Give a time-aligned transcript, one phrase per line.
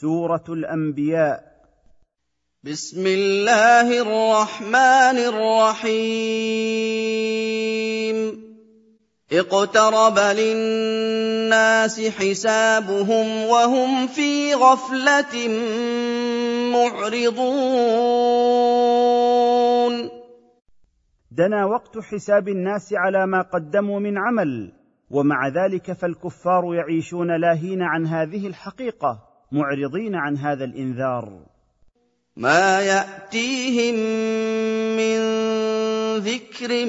[0.00, 1.44] سورة الأنبياء.
[2.64, 6.00] بسم الله الرحمن الرحيم.
[9.32, 15.48] اقترب للناس حسابهم وهم في غفلة
[16.72, 17.30] معرضون.
[21.30, 24.72] دنا وقت حساب الناس على ما قدموا من عمل
[25.10, 29.29] ومع ذلك فالكفار يعيشون لاهين عن هذه الحقيقة.
[29.52, 31.50] معرضين عن هذا الإنذار.
[32.36, 33.94] ما يأتيهم
[34.96, 35.20] من
[36.18, 36.86] ذكر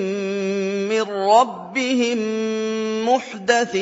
[0.90, 2.18] من ربهم
[3.10, 3.76] محدث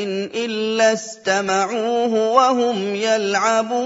[0.45, 3.79] إلا استمعوه وهم يلعبون.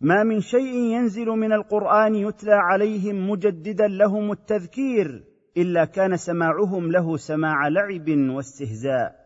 [0.00, 5.24] ما من شيء ينزل من القرآن يتلى عليهم مجددا لهم التذكير
[5.56, 9.23] إلا كان سماعهم له سماع لعب واستهزاء.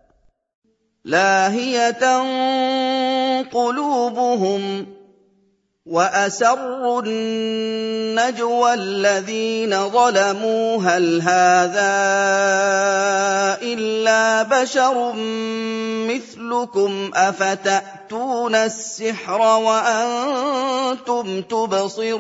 [1.05, 2.23] لاهية
[3.43, 4.87] قلوبهم
[5.89, 11.95] وأسروا النجوى الذين ظلموا هل هذا
[13.63, 15.13] إلا بشر
[16.09, 22.19] مثلكم أفتأتون السحر وأنتم تبصرون؟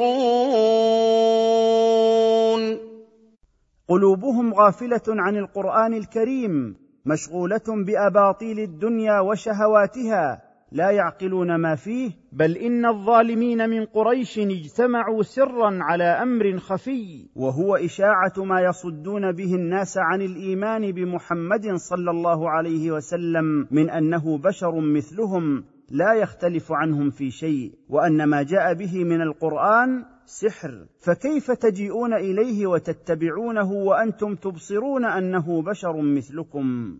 [3.88, 6.87] قلوبهم غافلة عن القرآن الكريم.
[7.08, 10.42] مشغولة بأباطيل الدنيا وشهواتها
[10.72, 17.26] لا يعقلون ما فيه بل إن الظالمين من قريش اجتمعوا سرا على أمر خفي.
[17.36, 24.38] وهو إشاعة ما يصدون به الناس عن الإيمان بمحمد صلى الله عليه وسلم من أنه
[24.38, 30.86] بشر مثلهم لا يختلف عنهم في شيء وأن ما جاء به من القرآن سحر.
[31.00, 36.98] فكيف تجيئون إليه وتتبعونه وأنتم تبصرون أنه بشر مثلكم؟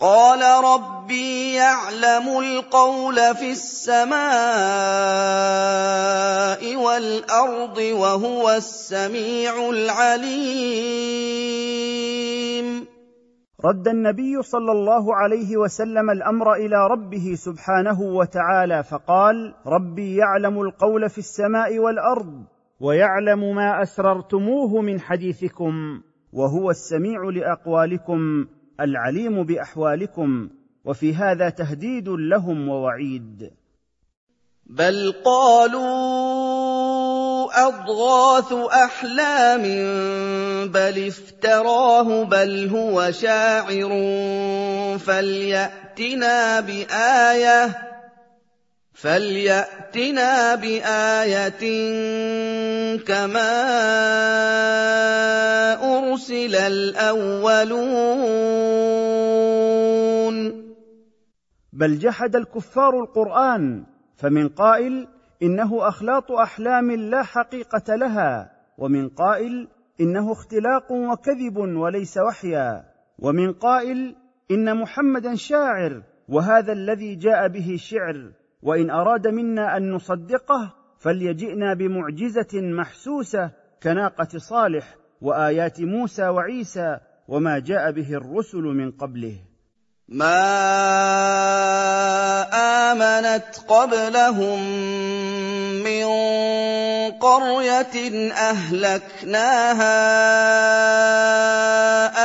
[0.00, 4.16] قال ربي يعلم القول في السماء
[6.76, 11.26] والأرض وهو السميع العليم.
[13.66, 21.10] رد النبي صلى الله عليه وسلم الأمر إلى ربه سبحانه وتعالى فقال ربي يعلم القول
[21.10, 22.44] في السماء والأرض
[22.80, 26.00] ويعلم ما أسررتموه من حديثكم
[26.32, 28.46] وهو السميع لأقوالكم
[28.80, 30.50] العليم بأحوالكم
[30.84, 33.50] وفي هذا تهديد لهم ووعيد.
[34.66, 36.75] بل قالوا
[37.56, 39.62] أضغاث أحلام
[40.68, 43.90] بل افتراه بل هو شاعر.
[44.98, 47.86] فليأتنا بآية
[48.92, 51.62] فليأتنا بآية
[52.96, 53.52] كما
[55.84, 57.96] أرسل الأولون.
[61.72, 63.84] بل جحد الكفار القرآن
[64.16, 69.68] فمن قائل إنه أخلاط أحلام لا حقيقة لها ومن قائل
[70.00, 72.84] إنه اختلاق وكذب وليس وحيا
[73.18, 74.16] ومن قائل
[74.50, 78.32] إن محمدا شاعر وهذا الذي جاء به شعر
[78.62, 83.50] وإن أراد منا أن نصدقه فليجئنا بمعجزة محسوسة
[83.82, 86.98] كناقة صالح وآيات موسى وعيسى
[87.28, 89.38] وما جاء به الرسل من قبله.
[90.08, 90.42] ما
[92.92, 94.62] امنت قبلهم
[95.82, 96.06] من
[97.18, 99.88] قريه اهلكناها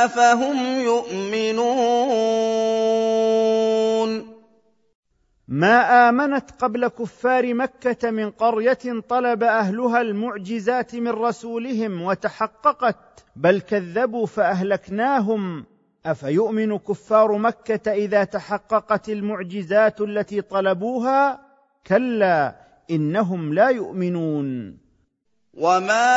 [0.04, 1.72] افهم يؤمنون
[5.48, 14.26] ما امنت قبل كفار مكه من قريه طلب اهلها المعجزات من رسولهم وتحققت بل كذبوا
[14.26, 15.71] فاهلكناهم
[16.06, 21.40] أفيؤمن كفار مكة إذا تحققت المعجزات التي طلبوها؟
[21.86, 22.56] كلا
[22.90, 24.78] إنهم لا يؤمنون.
[25.52, 26.08] وما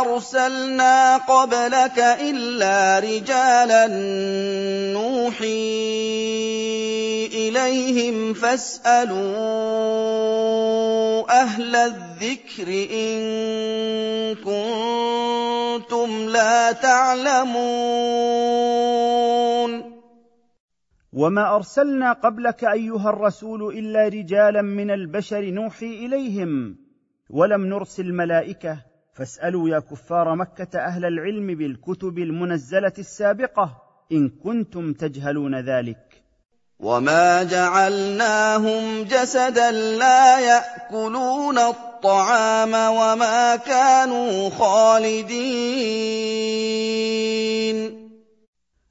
[0.00, 3.86] ارسلنا قبلك الا رجالا
[4.94, 5.98] نوحي
[7.26, 9.18] اليهم فاسالوا
[11.30, 13.18] أهل الذكر ان
[14.34, 17.58] كنتم لا تعلمون
[21.12, 26.87] وما ارسلنا قبلك ايها الرسول الا رجالا من البشر نوحي اليهم
[27.30, 28.78] ولم نرسل ملائكه
[29.12, 33.82] فاسألوا يا كفار مكة أهل العلم بالكتب المنزلة السابقة
[34.12, 36.22] إن كنتم تجهلون ذلك.
[36.80, 45.48] وما جعلناهم جسدا لا يأكلون الطعام وما كانوا خالدين.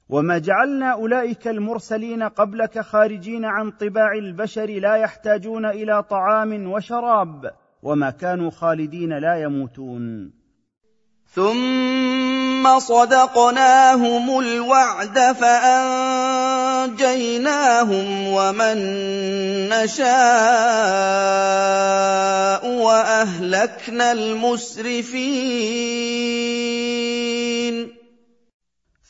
[0.08, 7.52] وما جعلنا أولئك المرسلين قبلك خارجين عن طباع البشر لا يحتاجون إلى طعام وشراب.
[7.82, 10.32] وما كانوا خالدين لا يموتون.
[11.34, 15.98] ثم صدقناهم الوعد فأنجيناهم
[18.28, 18.78] ومن
[19.68, 20.08] نشاء
[22.66, 25.08] وأهلكنا المسرفين.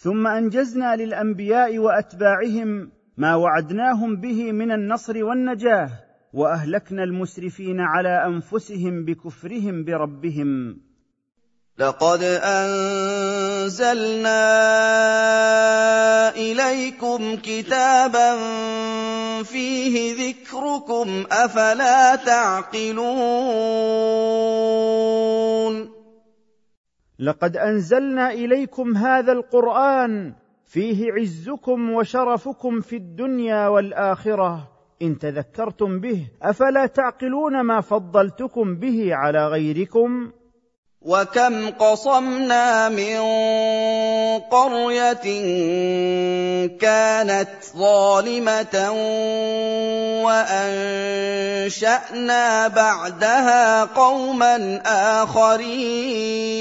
[0.03, 6.07] ثم أنجزنا للأنبياء وأتباعهم ما وعدناهم به من النصر والنجاة.
[6.38, 10.79] وأهلكنا المسرفين على أنفسهم بكفرهم بربهم.
[11.79, 13.99] لقد أنزلنا
[16.37, 18.37] إليكم كتابا
[19.43, 22.99] فيه ذكركم أفلا تعقلون؟
[27.19, 34.77] لقد أنزلنا إليكم هذا القرآن فيه عزكم وشرفكم في الدنيا والآخرة.
[35.03, 40.31] إن تذكرتم به أفلا تعقلون ما فضلتكم به على غيركم؟
[41.03, 43.19] وكم قصمنا من
[44.50, 45.27] قرية
[46.79, 48.91] كانت ظالمة
[50.27, 51.89] وأنشأنا
[52.69, 54.83] بعدها قوما
[55.23, 56.59] آخرين.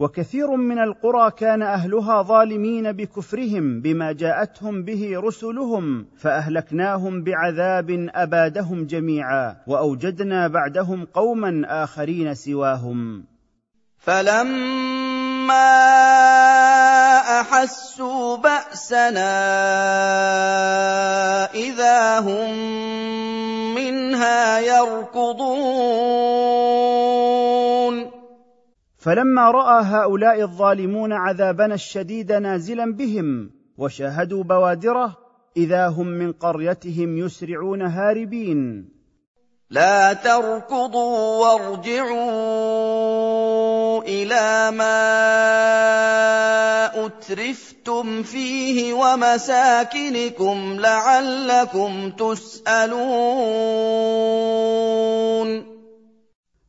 [0.00, 9.56] وكثير من القرى كان أهلها ظالمين بكفرهم بما جاءتهم به رسلهم فأهلكناهم بعذاب أبادهم جميعا
[9.66, 13.24] وأوجدنا بعدهم قوما آخرين سواهم.
[13.98, 15.60] فلما
[17.40, 19.34] أحسوا بأسنا
[21.54, 22.54] إذا هم
[23.74, 26.10] منها يركضون.
[29.00, 35.16] فلما رأى هؤلاء الظالمون عذابنا الشديد نازلا بهم وشاهدوا بوادره
[35.56, 38.88] إذا هم من قريتهم يسرعون هاربين.
[39.70, 42.20] لا تركضوا وارجعوا
[44.02, 45.00] إلى ما
[47.06, 53.00] أترفتم فيه ومساكنكم لعلكم تسألون.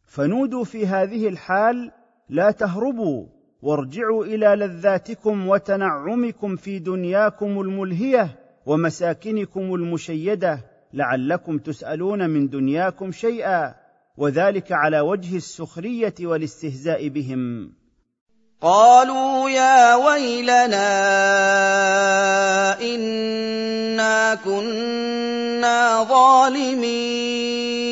[0.08, 1.92] فنودوا في هذه الحال
[2.32, 3.26] لا تهربوا
[3.62, 10.60] وارجعوا إلى لذاتكم وتنعمكم في دنياكم الملهية ومساكنكم المشيدة
[10.94, 13.76] لعلكم تسألون من دنياكم شيئا
[14.18, 17.74] وذلك على وجه السخرية والاستهزاء بهم.
[18.62, 20.88] قالوا يا ويلنا
[22.82, 27.91] إنا كنا ظالمين.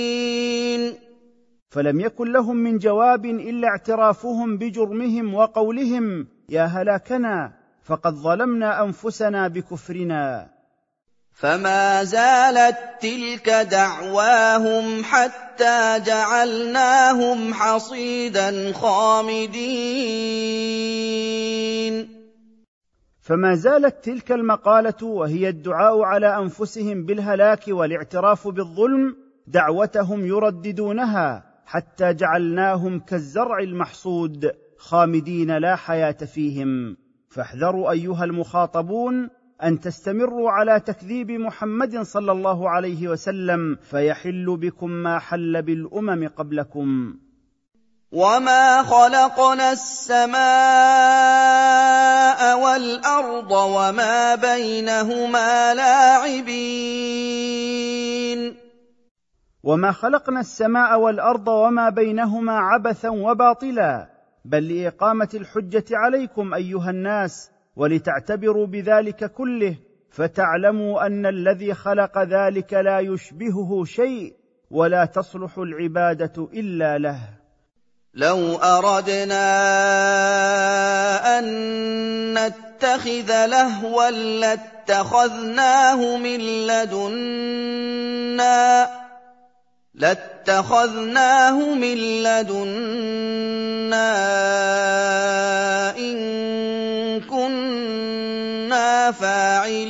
[1.80, 7.54] فلم يكن لهم من جواب إلا اعترافهم بجرمهم وقولهم يا هلاكنا
[7.84, 10.50] فقد ظلمنا أنفسنا بكفرنا.
[11.34, 19.60] فما زالت تلك دعواهم حتى جعلناهم حصيدا خامدين.
[23.22, 29.16] فما زالت تلك المقالة وهي الدعاء على أنفسهم بالهلاك والاعتراف بالظلم
[29.48, 31.49] دعوتهم يرددونها.
[31.70, 36.98] حتى جعلناهم كالزرع المحصود خامدين لا حياة فيهم.
[37.30, 39.30] فاحذروا أيها المخاطبون
[39.64, 47.16] أن تستمروا على تكذيب محمد صلى الله عليه وسلم فيحل بكم ما حل بالأمم قبلكم.
[48.12, 50.40] وما خلقنا السماء
[52.64, 57.20] والارض وما بينهما لاعبين.
[59.64, 64.10] وما خلقنا السماء والارض وما بينهما عبثا وباطلا
[64.46, 69.76] بل لاقامه الحجه عليكم ايها الناس ولتعتبروا بذلك كله
[70.12, 74.34] فتعلموا ان الذي خلق ذلك لا يشبهه شيء
[74.72, 77.20] ولا تصلح العباده الا له.
[78.14, 79.40] لو اردنا
[81.40, 81.46] ان
[82.34, 87.80] نتخذ لهوا لاتخذناه من لدنا
[90.00, 92.68] لاتخذناه من لدنا
[95.98, 96.18] إن
[97.22, 99.90] كنا فاعلين.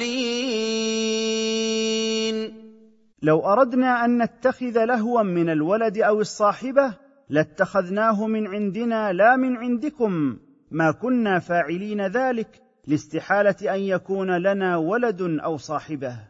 [3.21, 6.93] لو أردنا أن نتخذ لهوا من الولد أو الصاحبة
[7.29, 10.37] لاتخذناه من عندنا لا من عندكم.
[10.71, 16.28] ما كنا فاعلين ذلك لاستحالة أن يكون لنا ولد أو صاحبة.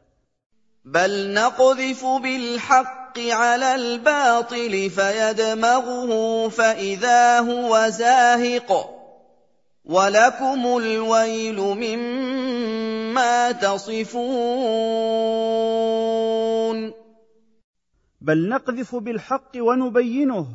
[0.89, 9.00] بل نقذف بالحق على الباطل فيدمغه فاذا هو زاهق
[9.86, 14.10] ولكم الويل مما تصفون
[18.22, 20.48] بل نقذف بالحق ونبينه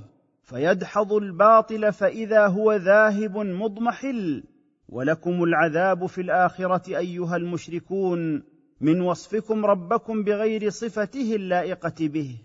[0.43, 4.45] فيدحض الباطل فاذا هو ذاهب مضمحل
[4.89, 8.54] ولكم العذاب في الاخره ايها المشركون
[8.85, 12.37] من وصفكم ربكم بغير صفته اللائقة به.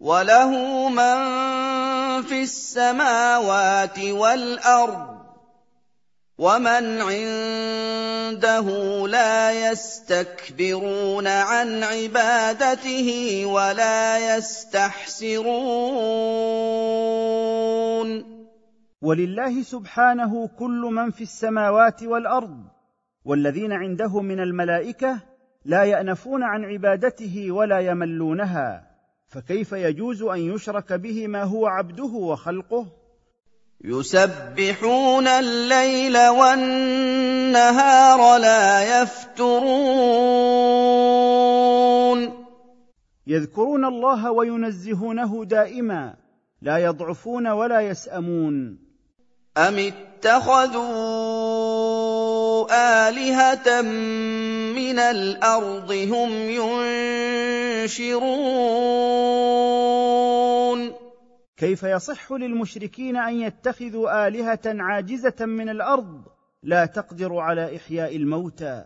[0.00, 0.50] وله
[0.88, 1.18] من
[2.22, 5.16] في السماوات والأرض
[6.38, 8.66] ومن عنده
[9.08, 15.46] لا يستكبرون عن عبادته ولا يستحسرون.
[19.02, 22.64] ولله سبحانه كل من في السماوات والأرض
[23.24, 25.35] والذين عنده من الملائكة
[25.66, 28.82] لا يأنفون عن عبادته ولا يملونها
[29.28, 32.86] فكيف يجوز أن يشرك به ما هو عبده وخلقه؟
[33.84, 37.58] يسبحون الليل والنهار
[38.38, 39.66] لا يفترون.
[43.26, 46.14] يذكرون الله وينزهونه دائما
[46.62, 48.78] لا يضعفون ولا يسأمون.
[49.56, 50.86] أم اتخذوا
[53.08, 53.80] آلهة
[54.76, 56.30] من الأرض هم
[57.80, 58.36] ينشرون.
[61.56, 66.22] كيف يصح للمشركين أن يتخذوا آلهة عاجزة من الأرض
[66.62, 68.84] لا تقدر على إحياء الموتى؟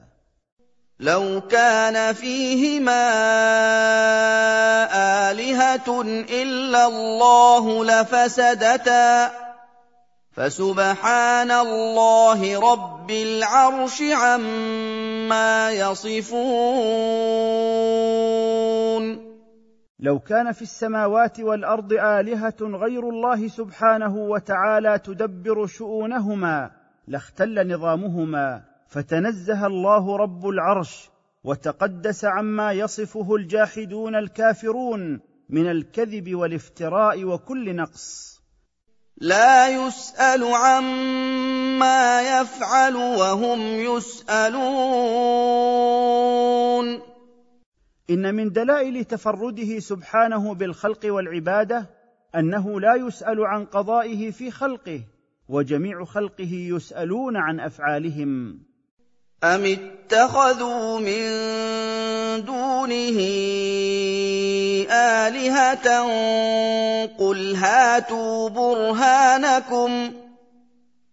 [1.00, 3.10] لو كان فيهما
[5.30, 6.02] آلهة
[6.42, 9.49] إلا الله لفسدتا.
[10.40, 16.30] فسبحان الله رب العرش عما يصفون.
[20.00, 26.70] لو كان في السماوات والأرض آلهة غير الله سبحانه وتعالى تدبر شؤونهما
[27.08, 31.10] لاختل نظامهما فتنزه الله رب العرش
[31.44, 38.29] وتقدس عما يصفه الجاحدون الكافرون من الكذب والافتراء وكل نقص.
[39.20, 44.60] لا يسأل عما يفعل وهم يسألون.
[48.10, 51.90] إن من دلائل تفرده سبحانه بالخلق والعبادة
[52.34, 55.00] أنه لا يسأل عن قضائه في خلقه
[55.48, 58.60] وجميع خلقه يسألون عن أفعالهم.
[59.44, 61.24] ام اتخذوا من
[62.44, 63.20] دونه
[64.90, 66.00] الهه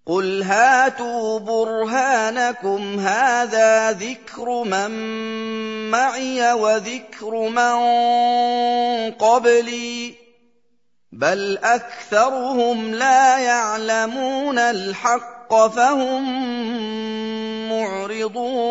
[0.05, 4.91] قل هاتوا برهانكم هذا ذكر من
[5.91, 7.77] معي وذكر من
[9.11, 10.13] قبلي
[11.11, 16.23] بل اكثرهم لا يعلمون الحق فهم
[17.69, 18.67] معرضون.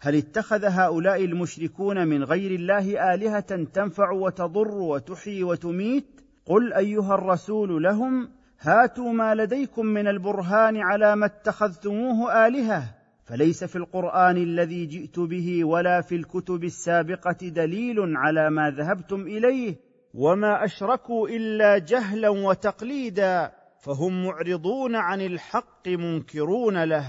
[0.00, 7.82] هل اتخذ هؤلاء المشركون من غير الله آلهة تنفع وتضر وتحيي وتميت؟ قل أيها الرسول
[7.82, 8.28] لهم
[8.60, 12.84] هاتوا ما لديكم من البرهان على ما اتخذتموه آلهة
[13.24, 19.76] فليس في القرآن الذي جئت به ولا في الكتب السابقة دليل على ما ذهبتم إليه
[20.14, 23.52] وما اشركوا الا جهلا وتقليدا
[23.84, 27.06] فهم معرضون عن الحق منكرون له.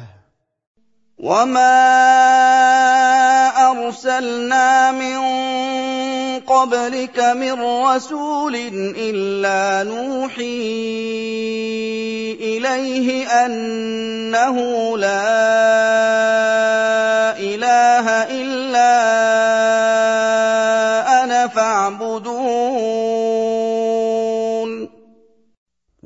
[1.17, 1.73] وما
[3.71, 5.19] ارسلنا من
[6.39, 8.55] قبلك من رسول
[8.97, 10.63] الا نوحي
[12.41, 14.57] اليه انه
[14.97, 15.23] لا
[17.39, 19.42] اله الا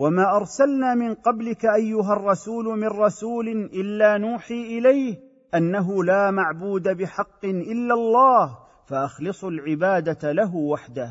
[0.08, 5.18] وما ارسلنا من قبلك ايها الرسول من رسول الا نوحي اليه
[5.54, 8.58] انه لا معبود بحق الا الله
[8.90, 11.10] فاخلصوا العباده له وحده.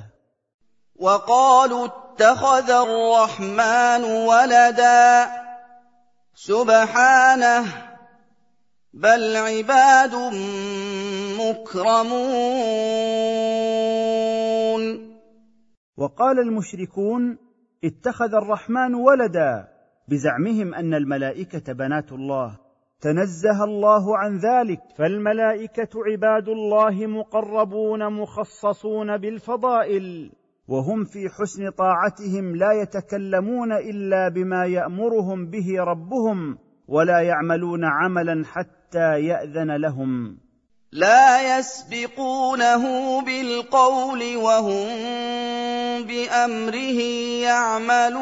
[0.97, 5.26] وقالوا اتخذ الرحمن ولدا
[6.35, 7.65] سبحانه
[8.95, 10.15] بل عباد
[11.41, 12.47] مكرمون.
[15.97, 17.46] وقال المشركون
[17.85, 19.68] اتخذ الرحمن ولدا
[20.09, 22.59] بزعمهم أن الملائكة بنات الله.
[23.00, 24.80] تنزه الله عن ذلك.
[24.99, 30.33] فالملائكة عباد الله مقربون مخصصون بالفضائل
[30.68, 39.21] وهم في حسن طاعتهم لا يتكلمون إلا بما يأمرهم به ربهم ولا يعملون عملا حتى
[39.21, 40.38] يأذن لهم.
[40.97, 42.83] لا يسبقونه
[43.23, 44.87] بالقول وهم
[46.03, 47.00] بأمره
[47.43, 48.17] يعملون.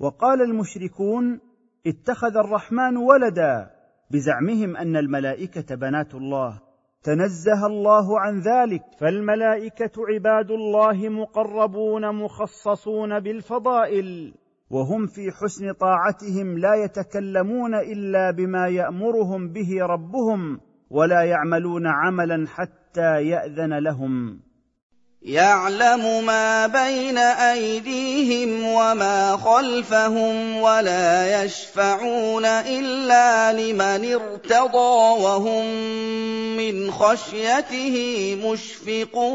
[0.00, 1.40] وقال المشركون
[1.86, 3.70] اتخذ الرحمن ولدا.
[4.10, 6.60] بزعمهم أن الملائكة بنات الله.
[7.02, 8.82] تنزه الله عن ذلك.
[9.00, 14.34] فالملائكة عباد الله مقربون مخصصون بالفضائل.
[14.70, 23.22] وهم في حسن طاعتهم لا يتكلمون إلا بما يأمرهم به ربهم ولا يعملون عملا حتى
[23.22, 24.40] يأذن لهم.
[25.22, 35.66] يعلم ما بين أيديهم وما خلفهم ولا يشفعون إلا لمن ارتضى وهم
[36.56, 39.26] من خشيته مشفقون.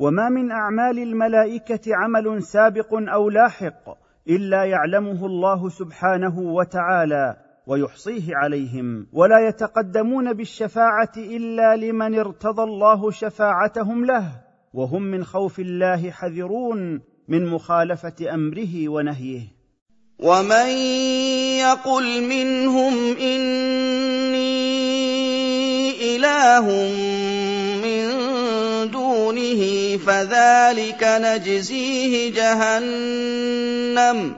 [0.00, 9.06] وما من أعمال الملائكة عمل سابق أو لاحق إلا يعلمه الله سبحانه وتعالى ويحصيه عليهم
[9.12, 14.24] ولا يتقدمون بالشفاعة إلا لمن ارتضى الله شفاعتهم له
[14.74, 19.42] وهم من خوف الله حذرون من مخالفة أمره ونهيه.
[20.18, 20.68] ومن
[21.58, 24.60] يقل منهم إني
[26.16, 26.66] إله
[29.98, 34.36] فذلك نجزيه جهنم.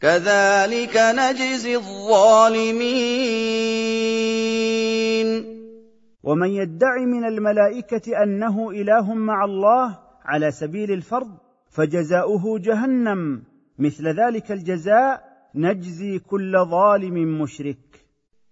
[0.00, 3.24] كذلك نجزي الظالمين.
[6.22, 11.30] ومن يدعي من الملائكة أنه إله مع الله على سبيل الفرض
[11.70, 13.42] فجزاؤه جهنم.
[13.78, 17.78] مثل ذلك الجزاء نجزي كل ظالم مشرك.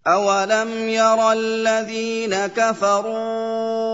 [0.07, 3.92] أولم ير الذين كفروا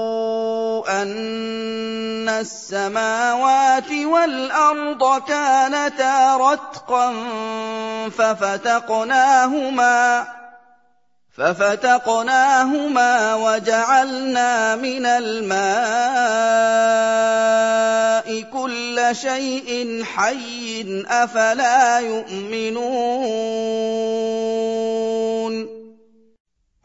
[0.89, 7.15] أن السماوات والأرض كانتا رتقا
[8.19, 9.59] ففتقناهما
[11.39, 15.59] ففتقناهما وجعلنا من الماء
[18.43, 23.49] كل شيء حي أفلا يؤمنون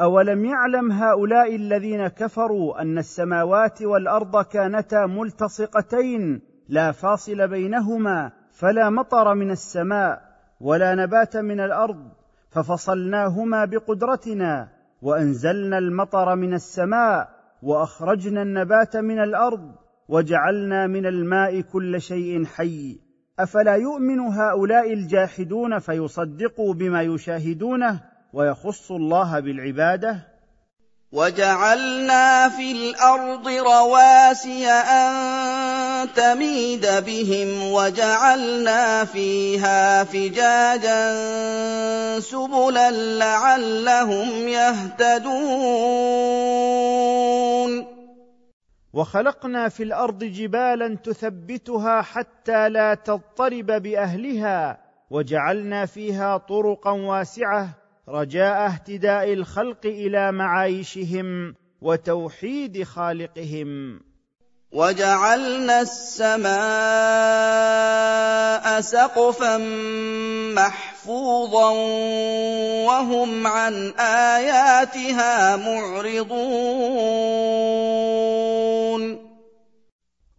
[0.02, 9.36] أولم يعلم هؤلاء الذين كفروا أن السماوات والأرض كانتا ملتصقتين لا فاصل بينهما فلا مطر
[9.36, 10.22] من السماء
[10.62, 12.12] ولا نبات من الأرض
[12.50, 14.68] ففصلناهما بقدرتنا
[15.02, 17.30] وأنزلنا المطر من السماء
[17.64, 19.76] وأخرجنا النبات من الأرض
[20.10, 23.00] وجعلنا من الماء كل شيء حي
[23.40, 30.34] أفلا يؤمن هؤلاء الجاحدون فيصدقوا بما يشاهدونه ويخص الله بالعبادة.
[31.12, 35.14] وجعلنا في الأرض رواسي أن
[36.16, 41.14] تميد بهم وجعلنا فيها فجاجا
[42.20, 45.84] سبلا لعلهم يهتدون.
[48.94, 54.78] وخلقنا في الأرض جبالا تثبتها حتى لا تضطرب بأهلها
[55.10, 64.02] وجعلنا فيها طرقا واسعة رجاء اهتداء الخلق إلى معايشهم وتوحيد خالقهم.
[64.72, 66.54] وجعلنا السماء
[68.82, 69.58] سقفا
[70.56, 71.72] محفوظا
[72.86, 76.34] وهم عن آياتها معرضون.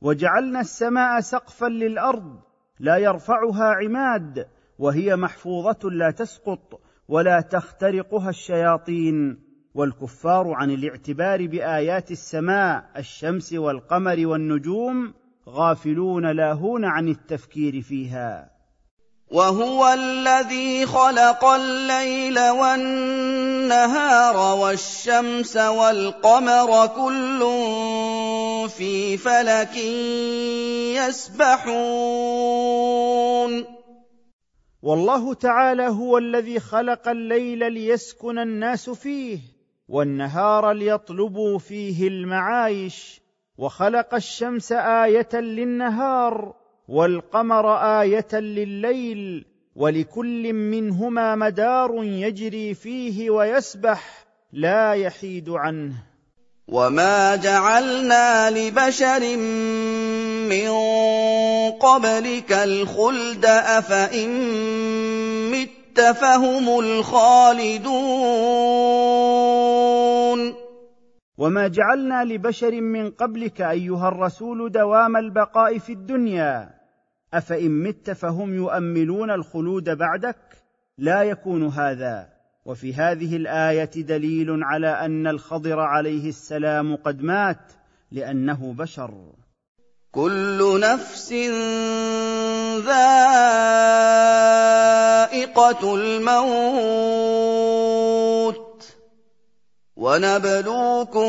[0.03, 2.40] وجعلنا السماء سقفا للأرض
[2.81, 4.48] لا يرفعها عماد
[4.79, 9.38] وهي محفوظة لا تسقط ولا تخترقها الشياطين
[9.75, 15.14] والكفار عن الاعتبار بآيات السماء الشمس والقمر والنجوم
[15.49, 18.51] غافلون لاهون عن التفكير فيها.
[19.31, 27.40] وهو الذي خلق الليل والنهار والشمس والقمر كل
[28.69, 29.77] في فلك
[31.09, 31.75] يسبحون.
[34.85, 39.38] والله تعالى هو الذي خلق الليل ليسكن الناس فيه
[39.88, 43.20] والنهار ليطلبوا فيه المعايش
[43.59, 46.55] وخلق الشمس آية للنهار
[46.88, 49.44] والقمر آية لليل
[49.77, 55.94] ولكل منهما مدار يجري فيه ويسبح لا يحيد عنه.
[56.68, 59.37] وما جعلنا لبشر
[60.48, 60.70] من
[61.70, 64.29] قبلك الخلد افان
[65.50, 67.94] مت فهم الخالدون
[71.38, 76.70] وما جعلنا لبشر من قبلك ايها الرسول دوام البقاء في الدنيا
[77.35, 80.37] افان مت فهم يؤملون الخلود بعدك
[80.98, 82.34] لا يكون هذا
[82.64, 87.72] وفي هذه الآية دليل على أن الخضر عليه السلام قد مات
[88.12, 89.14] لأنه بشر.
[90.12, 91.33] كل نفس
[92.87, 93.55] ذائقة
[95.94, 96.64] الموت.
[99.96, 101.29] ونبلوكم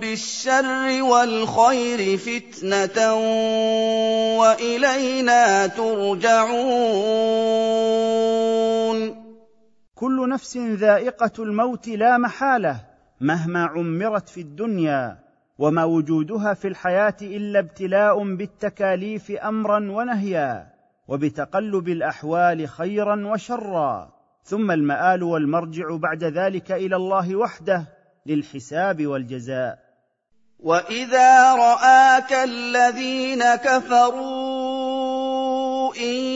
[0.00, 3.14] بالشر والخير فتنة
[4.38, 6.52] وإلينا ترجعون.
[10.02, 12.80] كل نفس ذائقة الموت لا محالة
[13.20, 15.18] مهما عمرت في الدنيا
[15.58, 20.66] وما وجودها في الحياة إلا ابتلاء بالتكاليف امرا ونهيا
[21.08, 24.12] وبتقلب الأحوال خيرا وشرا.
[24.44, 27.84] ثم المآل والمرجع بعد ذلك إلى الله وحده
[28.26, 29.78] للحساب والجزاء.
[30.58, 34.82] وإذا رآك الذين كفروا
[35.94, 36.31] إن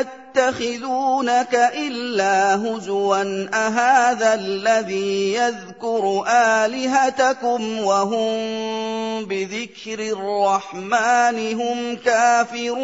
[0.00, 3.22] يتخذونك إلا هزوا
[3.54, 8.34] أهذا الذي يذكر آلهتكم وهم
[9.24, 12.82] بذكر الرحمن هم كافرون؟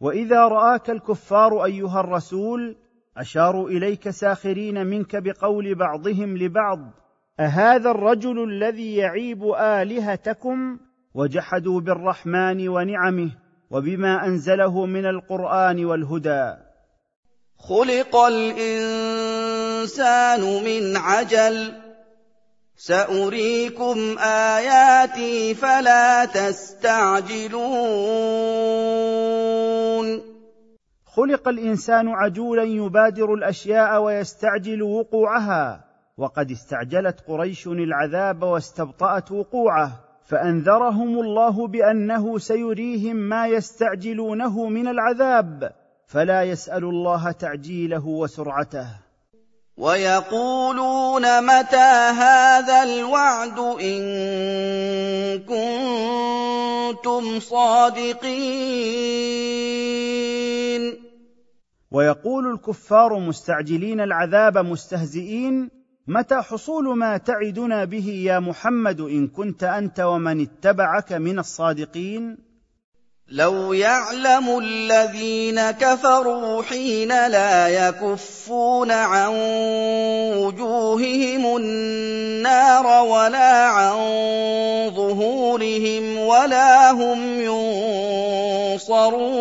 [0.00, 2.76] وإذا رآك الكفار أيها الرسول
[3.16, 6.90] أشاروا إليك ساخرين منك بقول بعضهم لبعض
[7.40, 10.78] أهذا الرجل الذي يعيب آلهتكم؟
[11.14, 13.30] وجحدوا بالرحمن ونعمه
[13.70, 16.54] وبما أنزله من القرآن والهدى.
[17.58, 19.20] خلق الإنسان
[20.40, 21.72] من عجل.
[22.76, 27.54] سأريكم آياتي فلا تستعجلون.
[31.06, 35.84] خلق الإنسان عجولا يبادر الأشياء ويستعجل وقوعها
[36.18, 40.03] وقد استعجلت قريش العذاب واستبطأت وقوعه.
[40.24, 45.72] فأنذرهم الله بأنه سيريهم ما يستعجلونه من العذاب
[46.06, 48.86] فلا يسأل الله تعجيله وسرعته.
[49.76, 54.02] ويقولون متى هذا الوعد إن
[55.38, 58.24] كنتم صادقين؟
[61.90, 70.00] ويقول الكفار مستعجلين العذاب مستهزئين متى حصول ما تعدنا به يا محمد إن كنت أنت
[70.00, 72.54] ومن اتبعك من الصادقين؟
[73.28, 79.32] لو يعلم الذين كفروا حين لا يكفون عن
[80.36, 83.96] وجوههم النار ولا عن
[84.90, 87.40] ظهورهم ولا هم
[88.76, 89.34] ينصرون.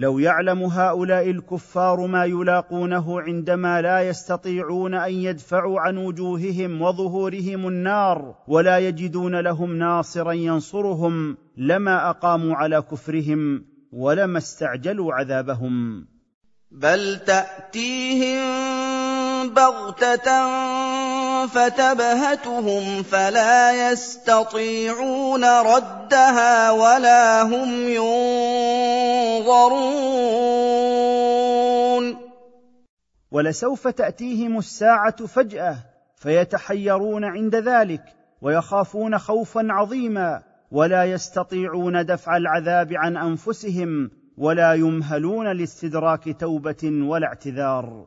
[0.00, 8.34] لو يعلم هؤلاء الكفار ما يلاقونه عندما لا يستطيعون أن يدفعوا عن وجوههم وظهورهم النار
[8.48, 16.06] ولا يجدون لهم ناصرا ينصرهم لما أقاموا على كفرهم ولما استعجلوا عذابهم.
[16.70, 18.99] بل تأتيهم
[19.48, 20.46] بغته
[21.46, 29.80] فتبهتهم فلا يستطيعون ردها ولا هم ينظرون
[33.30, 35.76] ولسوف تاتيهم الساعة فجاه
[36.16, 38.02] فيتحيرون عند ذلك
[38.42, 48.06] ويخافون خوفا عظيما ولا يستطيعون دفع العذاب عن انفسهم ولا يمهلون لاستدراك توبه ولا اعتذار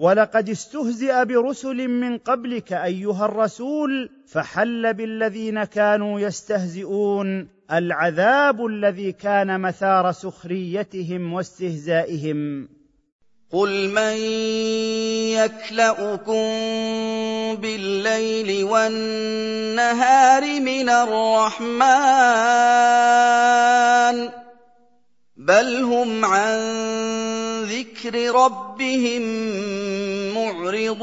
[0.00, 10.12] ولقد استهزئ برسل من قبلك أيها الرسول فحل بالذين كانوا يستهزئون العذاب الذي كان مثار
[10.12, 12.68] سخريتهم واستهزائهم.
[13.52, 14.16] قل من
[15.36, 16.48] يكلأكم
[17.60, 21.90] بالليل والنهار من الرحمن
[25.50, 26.58] بل هم عن
[27.62, 29.22] ذكر ربهم
[30.34, 31.00] معرضون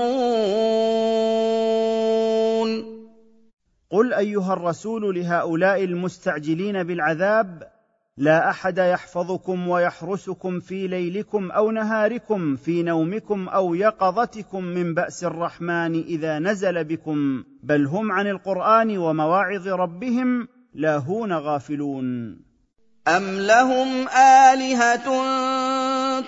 [3.92, 7.64] قل ايها الرسول لهؤلاء المستعجلين بالعذاب
[8.18, 16.04] لا احد يحفظكم ويحرسكم في ليلكم أو نهاركم في نومكم أو يقظتكم من باس الرحمن
[16.04, 22.47] اذا نزل بكم بل هم عن القران ومواعظ ربهم لاهون غافلون
[23.08, 24.08] أَمْ لَهُمْ
[24.52, 25.08] آلِهَةٌ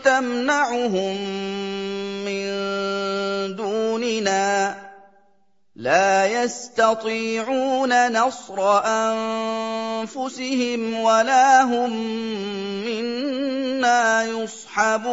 [0.03, 1.17] تَمْنَعُهُم
[2.25, 2.45] مِّن
[3.55, 4.75] دُونِنَا ۚ
[5.75, 8.59] لا يستطيعون نصر
[10.05, 11.91] انفسهم ولا هم
[12.85, 15.09] منا يصحبون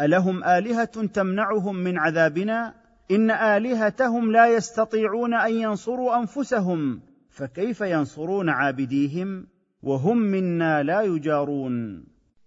[0.00, 2.74] الهم الهه تمنعهم من عذابنا
[3.10, 7.00] ان الهتهم لا يستطيعون ان ينصروا انفسهم
[7.34, 9.46] فكيف ينصرون عابديهم
[9.82, 12.04] وهم منا لا يجارون؟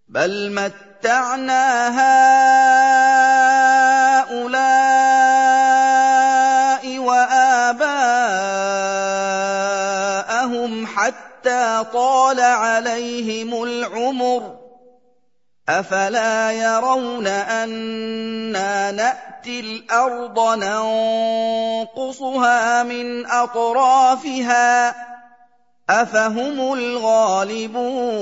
[0.08, 1.88] بل متعنا
[4.30, 4.58] هؤلاء
[7.00, 8.06] وآباءهم
[10.86, 14.60] حتى طال عليهم العمر.
[15.70, 22.04] أفلا يرون أنا نأتي الأرض ننقصها
[22.84, 24.96] من أطرافها
[25.90, 28.18] أفهم الغالبون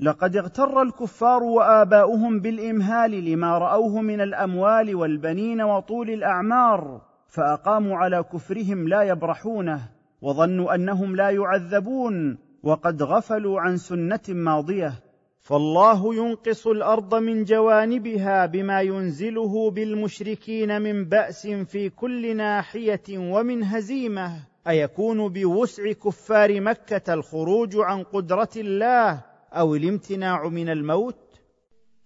[0.00, 8.88] لقد اغتر الكفار وآباؤهم بالإمهال لما رأوه من الأموال والبنين وطول الأعمار فأقاموا على كفرهم
[8.88, 9.80] لا يبرحونه
[10.22, 15.03] وظنوا أنهم لا يعذبون وقد غفلوا عن سنة ماضية.
[15.44, 24.36] فالله ينقص الأرض من جوانبها بما ينزله بالمشركين من بأس في كل ناحية ومن هزيمة.
[24.68, 29.20] أيكون بوسع كفار مكة الخروج عن قدرة الله
[29.52, 31.16] أو الامتناع من الموت؟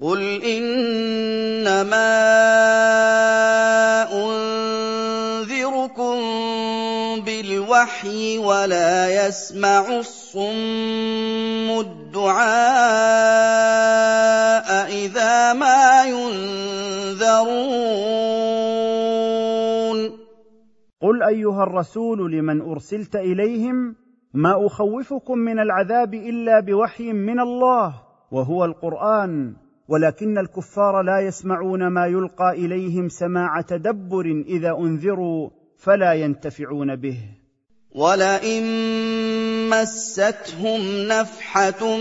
[0.00, 2.08] قل إنما
[4.12, 4.87] انذركم
[7.68, 12.48] بالوحي ولا يسمع الصم الدعاء
[14.88, 17.28] إذا ما ينذرون.
[21.02, 23.96] قل أيها الرسول لمن أرسلت إليهم
[24.34, 27.94] ما أخوفكم من العذاب إلا بوحي من الله
[28.30, 29.56] وهو القرآن
[29.88, 37.37] ولكن الكفار لا يسمعون ما يلقى إليهم سماع تدبر إذا أنذروا فلا ينتفعون به.
[37.98, 38.62] ولئن
[39.70, 41.96] مستهم نفحه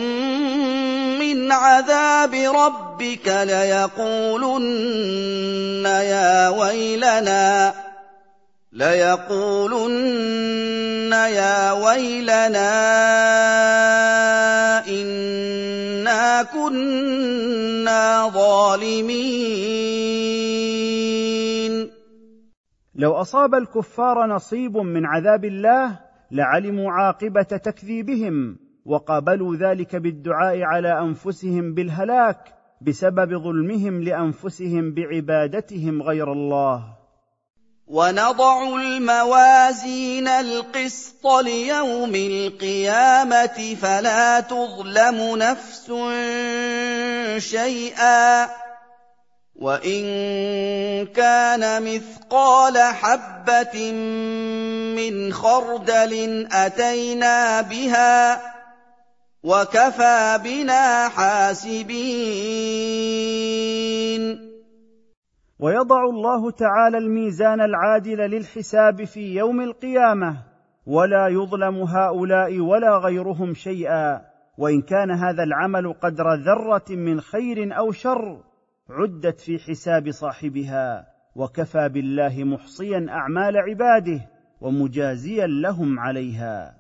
[1.17, 4.65] من عذاب ربك ليقولن
[5.86, 7.73] يا ويلنا
[8.73, 9.91] ليقولن
[11.12, 12.69] يا ويلنا
[14.88, 19.97] انا كنا ظالمين.
[22.97, 25.99] لو أصاب الكفار نصيب من عذاب الله
[26.31, 32.39] لعلموا عاقبة تكذيبهم وقابلوا ذلك بالدعاء على أنفسهم بالهلاك
[32.81, 36.83] بسبب ظلمهم لأنفسهم بعبادتهم غير الله.
[37.88, 45.91] ونضع الموازين القسط ليوم القيامة فلا تظلم نفس
[47.38, 48.66] شيئا.
[49.58, 50.06] وان
[51.06, 53.91] كان مثقال حبه
[54.96, 58.41] من خردل اتينا بها
[59.43, 61.88] وكفى بنا حاسبين
[65.60, 70.38] ويضع الله تعالى الميزان العادل للحساب في يوم القيامه
[70.88, 74.22] ولا يظلم هؤلاء ولا غيرهم شيئا
[74.58, 78.46] وان كان هذا العمل قدر ذره من خير أو شر
[78.89, 84.21] عدت في حساب صاحبها وكفى بالله محصيا أعمال عباده
[84.62, 86.78] ومجازيا لهم عليها.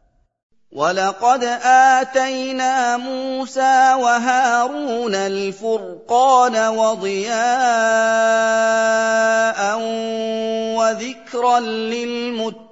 [0.71, 7.37] ولقد آتينا موسى وهارون الفرقان وضياء
[10.77, 12.67] وذكرا للمتقين.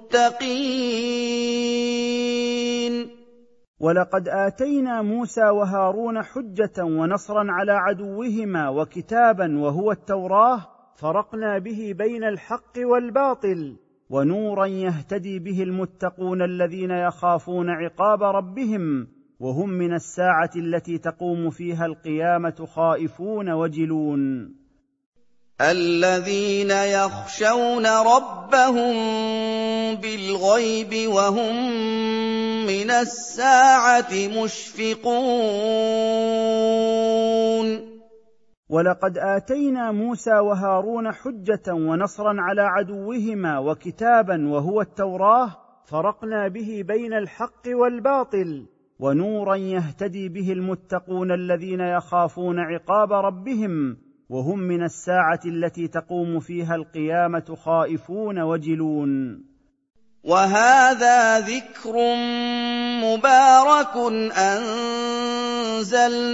[3.80, 12.78] ولقد آتينا موسى وهارون حجة ونصرا على عدوهما وكتابا وهو التوراه فرقنا به بين الحق
[12.78, 13.76] والباطل
[14.10, 19.08] ونورا يهتدي به المتقون الذين يخافون عقاب ربهم
[19.40, 24.54] وهم من الساعة التي تقوم فيها القيامة خائفون وجلون.
[25.60, 28.94] الذين يخشون ربهم
[29.96, 31.56] بالغيب وهم
[32.66, 35.76] من الساعة مشفقون.
[38.68, 47.62] ولقد آتينا موسى وهارون حجة ونصرا على عدوهما وكتابا وهو التوراة فرقنا به بين الحق
[47.66, 48.66] والباطل
[48.98, 53.96] ونورا يهتدي به المتقون الذين يخافون عقاب ربهم
[54.28, 59.42] وهم من الساعة التي تقوم فيها القيامة خائفون وجلون.
[60.26, 61.94] وهذا ذكر
[63.06, 63.94] مبارك
[65.78, 66.26] أنزلناه.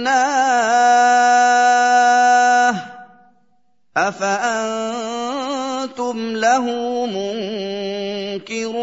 [3.97, 5.37] أفأنتم
[6.17, 6.65] له
[7.05, 8.73] منكرون؟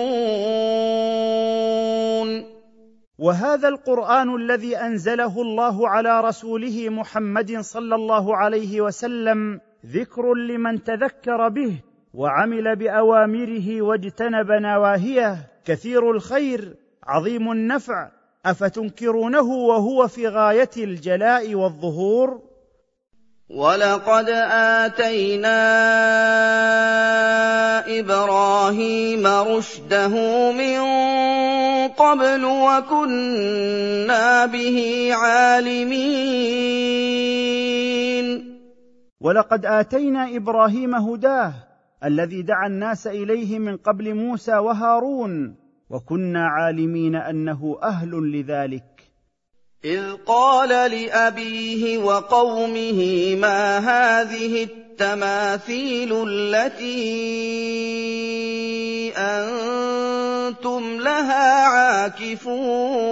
[3.19, 11.49] وهذا القرآن الذي أنزله الله على رسوله محمد صلى الله عليه وسلم ذكر لمن تذكر
[11.49, 18.09] به وعمل بأوامره واجتنب نواهيه كثير الخير عظيم النفع
[18.47, 22.43] أفتنكرونه وهو في غاية الجلاء والظهور؟
[23.51, 25.61] ولقد اتينا
[28.01, 30.09] إبراهيم رشده
[30.53, 30.81] من
[31.89, 33.87] قبل وكنا
[34.47, 36.51] به عالمين.
[39.21, 41.70] ولقد اتينا إبراهيم هداه
[42.05, 45.57] الذي دعا الناس إليه من قبل موسى وهارون
[45.91, 48.85] وكنا عالمين أنه أهل لذلك.
[49.85, 57.03] إذ قال لأبيه وقومه ما هذه التماثيل التي
[59.17, 63.11] أنتم لها عاكفون؟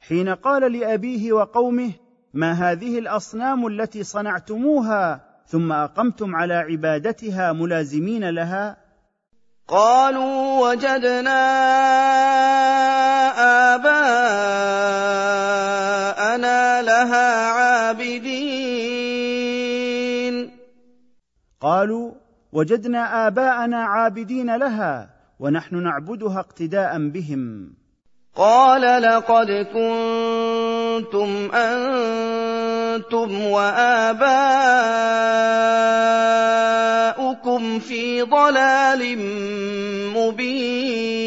[0.00, 1.92] حين قال لأبيه وقومه
[2.34, 8.76] ما هذه الأصنام التي صنعتموها ثم أقمتم على عبادتها ملازمين لها؟
[9.68, 11.40] قالوا وجدنا
[13.74, 14.52] آباءنا
[16.82, 18.82] لها عابدين.
[21.60, 22.12] قالوا
[22.52, 27.74] وجدنا آباءنا عابدين لها ونحن نعبدها اقتداء بهم.
[28.36, 31.50] قال لقد كنتم
[32.96, 34.42] أنتم وآباؤكم
[37.78, 39.18] في ضلال
[40.16, 41.22] مبين.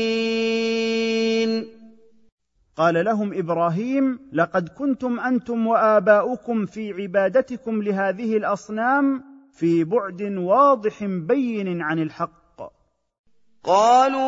[2.78, 11.82] قال لهم إبراهيم لقد كنتم أنتم وآباؤكم في عبادتكم لهذه الأصنام في بعد واضح بين
[11.82, 12.45] عن الحق.
[13.63, 14.25] قالوا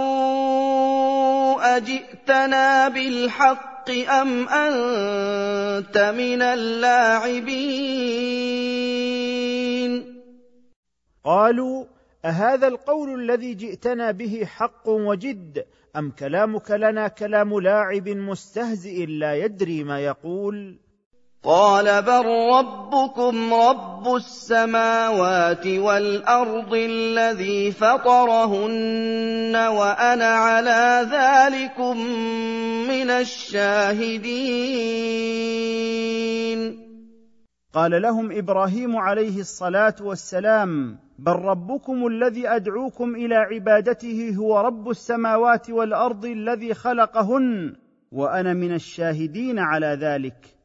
[1.77, 7.77] أجئتنا بالحق أم أنت من اللاعبين؟
[11.23, 11.85] قالوا
[12.25, 19.83] أهذا القول الذي جئتنا به حق وجد أم كلامك لنا كلام لاعب مستهزئ لا يدري
[19.83, 20.79] ما يقول؟
[21.47, 22.25] قال بل
[22.59, 31.97] ربكم رب السماوات والأرض الذي فطرهن وأنا على ذلكم
[32.87, 34.27] من الشاهدين.
[37.73, 45.69] قال لهم إبراهيم عليه الصلاة والسلام بل ربكم الذي أدعوكم إلى عبادته هو رب السماوات
[45.69, 47.75] والأرض الذي خلقهن
[48.11, 50.56] وأنا من الشاهدين على ذلك.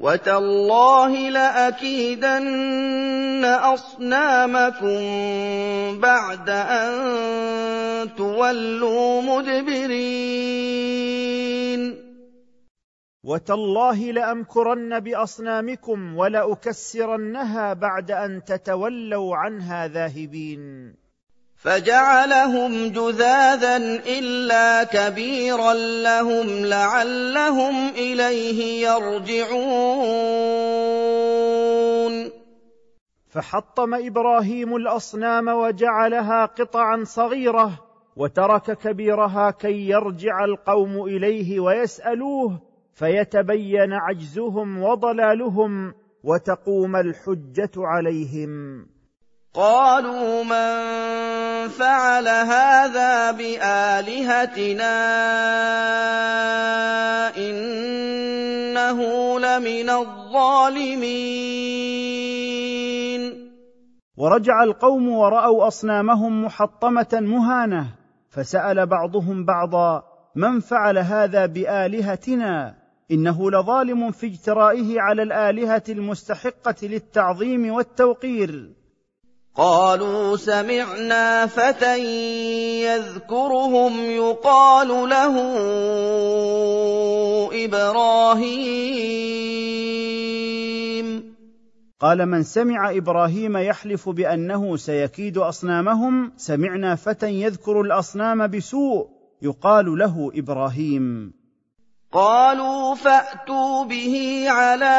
[0.00, 5.00] وتالله لاكيدن اصنامكم
[6.00, 10.76] بعد ان تولوا مدبرين
[13.24, 20.94] وتالله لامكرن باصنامكم ولاكسرنها بعد ان تتولوا عنها ذاهبين
[21.66, 23.76] فجعلهم جذاذا
[24.18, 29.56] إلا كبيرا لهم لعلهم إليه يرجعون.
[33.28, 37.80] فحطم إبراهيم الأصنام وجعلها قطعا صغيرة
[38.16, 42.60] وترك كبيرها كي يرجع القوم إليه ويسألوه
[42.94, 48.86] فيتبين عجزهم وضلالهم وتقوم الحجة عليهم.
[49.54, 54.96] قالوا من فعل هذا بآلهتنا
[57.36, 59.00] إنه
[59.40, 61.46] لمن الظالمين.
[64.16, 67.86] ورجع القوم ورأوا أصنامهم محطمة مهانة
[68.30, 70.02] فسأل بعضهم بعضا
[70.36, 72.74] من فعل هذا بآلهتنا؟
[73.10, 78.72] إنه لظالم في اجترائه على الآلهة المستحقة للتعظيم والتوقير.
[79.56, 81.98] قالوا سمعنا فتى
[82.84, 85.34] يذكرهم يقال له
[87.64, 89.06] إبراهيم.
[92.00, 99.08] قال من سمع إبراهيم يحلف بأنه سيكيد أصنامهم سمعنا فتى يذكر الأصنام بسوء
[99.42, 101.32] يقال له إبراهيم.
[102.16, 104.96] قالوا فأتوا به على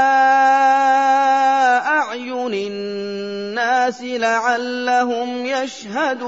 [1.85, 6.27] أعين الناس لعلهم يشهدون.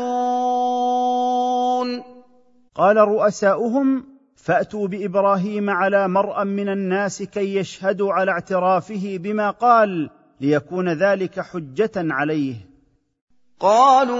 [2.75, 10.09] قال رؤساؤهم فأتوا بإبراهيم على مرأى من الناس كي يشهدوا على اعترافه بما قال
[10.41, 12.55] ليكون ذلك حجة عليه.
[13.59, 14.19] قالوا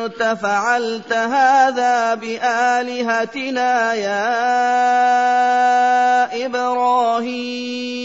[0.00, 4.26] اانت فعلت هذا بآلهتنا يا
[6.46, 8.00] إبراهيم.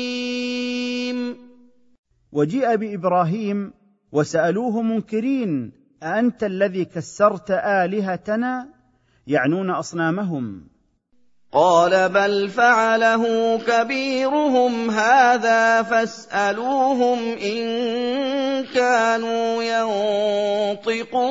[2.31, 3.73] وجيء بإبراهيم
[4.11, 5.71] وسألوه منكرين
[6.03, 8.67] أأنت الذي كسرت آلهتنا؟
[9.27, 10.74] يعنون أصنامهم.
[11.51, 17.65] قال بل فعله كبيرهم هذا فاسألوهم إن
[18.65, 19.63] كانوا
[20.83, 21.25] ينطقون.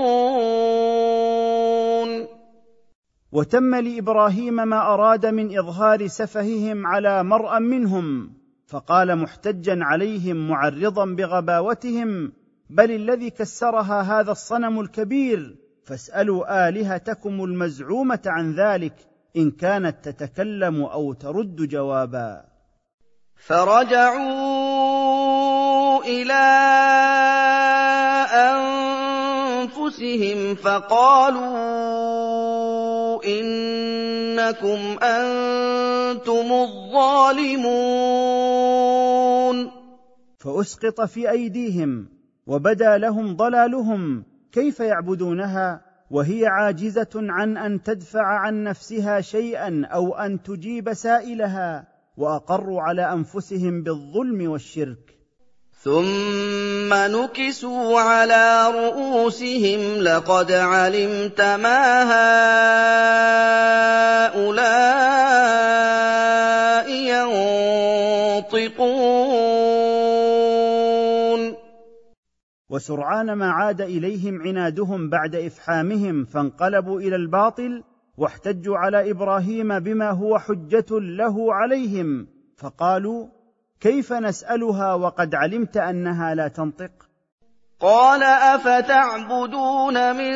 [3.34, 8.30] وتم لإبراهيم ما أراد من إظهار سفههم على مرأى منهم
[8.66, 12.32] فقال محتجا عليهم معرضا بغباوتهم
[12.70, 18.94] بل الذي كسرها هذا الصنم الكبير فاسألوا آلهتكم المزعومة عن ذلك
[19.36, 22.44] إن كانت تتكلم أو ترد جوابا.
[23.46, 24.54] فرجعوا
[26.04, 26.44] إلى
[29.64, 31.44] أنفسهم فقالوا
[33.24, 37.74] إنكم أنتم الظالمون.
[40.38, 42.08] فأسقط في أيديهم
[42.46, 44.24] وبدا لهم ضلالهم.
[44.52, 51.86] كيف يعبدونها؟ وهي عاجزة عن أن تدفع عن نفسها شيئا أو أن تجيب سائلها
[52.16, 55.14] واقروا على أنفسهم بالظلم والشرك.
[55.82, 62.02] ثم نكسوا على رؤوسهم لقد علمت ما
[64.34, 64.74] هؤلاء
[66.90, 68.73] ينطقون.
[72.70, 77.82] وسرعان ما عاد إليهم عنادهم بعد إفحامهم فانقلبوا إلى الباطل
[78.18, 83.26] واحتجوا على إبراهيم بما هو حجة له عليهم فقالوا
[83.80, 86.90] كيف نسألها وقد علمت أنها لا تنطق؟
[87.80, 90.32] قال أفتعبدون من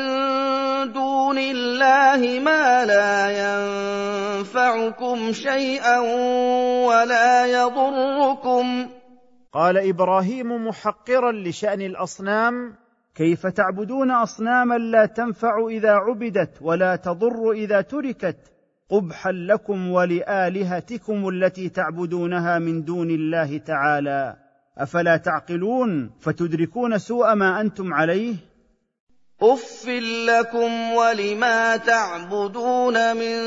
[0.93, 3.31] دون الله ما لا
[4.39, 5.99] ينفعكم شيئا
[6.87, 8.89] ولا يضركم.
[9.53, 12.75] قال إبراهيم محقرا لشأن الأصنام
[13.15, 18.37] كيف تعبدون أصناما لا تنفع إذا عبدت ولا تضر إذا تركت؟
[18.91, 24.37] قبحا لكم ولآلهتكم التي تعبدونها من دون الله تعالى.
[24.79, 28.35] أفلا تعقلون فتدركون سوء ما أنتم عليه؟
[29.43, 29.89] اف
[30.29, 33.39] لكم ولما تعبدون من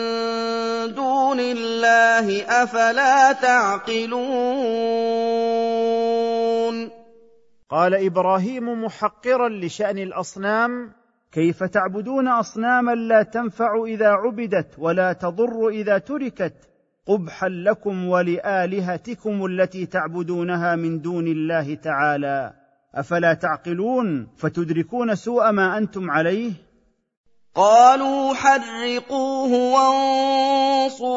[0.94, 5.02] دون الله افلا تعقلون
[7.72, 10.92] قال إبراهيم محقرا لشأن الأصنام
[11.32, 16.54] كيف تعبدون أصناما لا تنفع إذا عبدت ولا تضر إذا تركت؟
[17.08, 22.54] قبحا لكم ولآلهتكم التي تعبدونها من دون الله تعالى.
[22.96, 26.52] أفلا تعقلون فتدركون سوء ما أنتم عليه؟
[27.56, 31.12] قالوا حرقوه وانصروا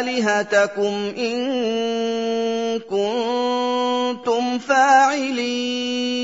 [0.00, 6.18] آلهتكم إن كنتم فاعلين.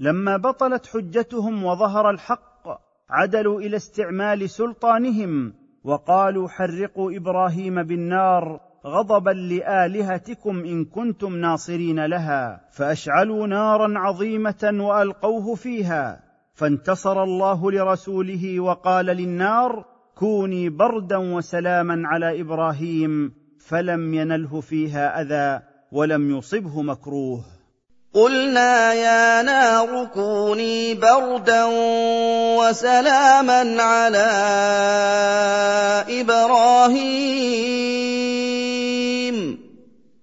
[0.00, 2.68] لما بطلت حجتهم وظهر الحق
[3.10, 5.52] عدلوا إلى استعمال سلطانهم
[5.84, 16.20] وقالوا حرقوا إبراهيم بالنار غضبا لآلهتكم إن كنتم ناصرين لها فأشعلوا نارا عظيمة وألقوه فيها
[16.54, 19.84] فانتصر الله لرسوله وقال للنار
[20.14, 23.45] كوني بردا وسلاما على إبراهيم.
[23.68, 25.62] فلم ينله فيها أذى
[25.92, 27.44] ولم يصبه مكروه.
[28.14, 31.64] قلنا يا نار كوني بردا
[32.58, 34.26] وسلاما على
[36.20, 37.66] إبراهيم.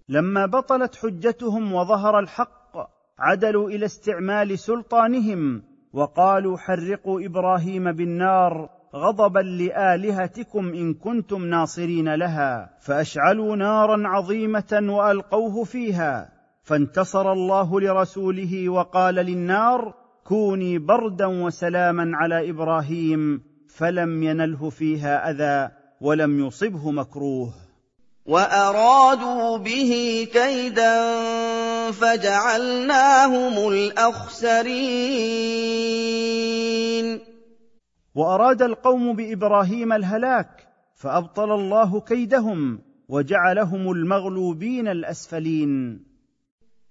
[0.10, 2.78] لما بطلت حجتهم وظهر الحق
[3.20, 5.64] عدلوا إلى استعمال سلطانهم
[5.94, 16.30] وقالوا حرقوا إبراهيم بالنار غضبا لآلهتكم إن كنتم ناصرين لها فأشعلوا نارا عظيمة وألقوه فيها.
[16.64, 23.42] فانتصر الله لرسوله وقال للنار كوني بردا وسلاما على إبراهيم
[23.76, 25.72] فلم ينله فيها أذى
[26.02, 27.54] ولم يصبه مكروه.
[28.26, 31.12] وأرادوا به كيدا
[31.92, 34.64] فجعلناهم الأخسرين.
[38.16, 46.04] وأراد القوم بإبراهيم الهلاك فأبطل الله كيدهم وجعلهم المغلوبين الأسفلين.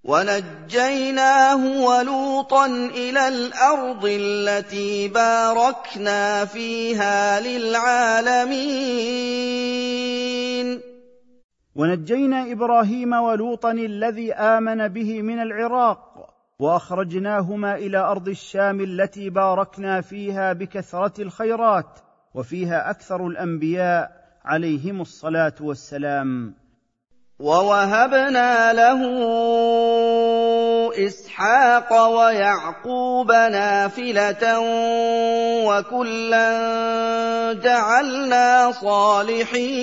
[0.03, 8.83] ونجيناه ولوطا إلى الأرض التي باركنا فيها للعالمين.
[11.75, 20.53] ونجينا إبراهيم ولوطا الذي امن به من العراق وأخرجناهما إلى أرض الشام التي باركنا فيها
[20.53, 21.99] بكثرة الخيرات
[22.33, 24.11] وفيها أكثر الأنبياء
[24.45, 26.53] عليهم الصلاة والسلام.
[27.39, 29.01] ووهبنا له
[31.07, 34.59] إسحاق ويعقوب نافلة
[35.67, 36.49] وكلا
[37.53, 39.73] جعلنا صالحين.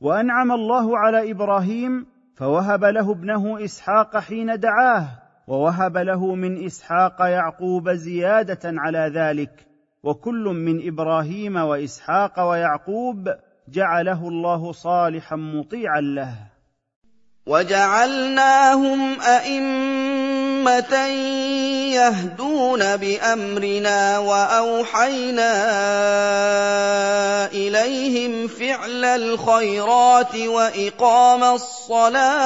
[0.00, 2.06] وأنعم الله على إبراهيم
[2.40, 5.06] فوهب له ابنه إسحاق حين دعاه
[5.46, 9.66] ووهب له من إسحاق يعقوب زيادة على ذلك
[10.02, 13.28] وكل من إبراهيم وإسحاق ويعقوب
[13.68, 16.34] جعله الله صالحا مطيعا له.
[17.46, 20.09] وجعلناهم أئمة
[21.92, 25.52] يهدون بأمرنا وأوحينا
[27.52, 32.40] إليهم فعل الخيرات وإقام الصلاة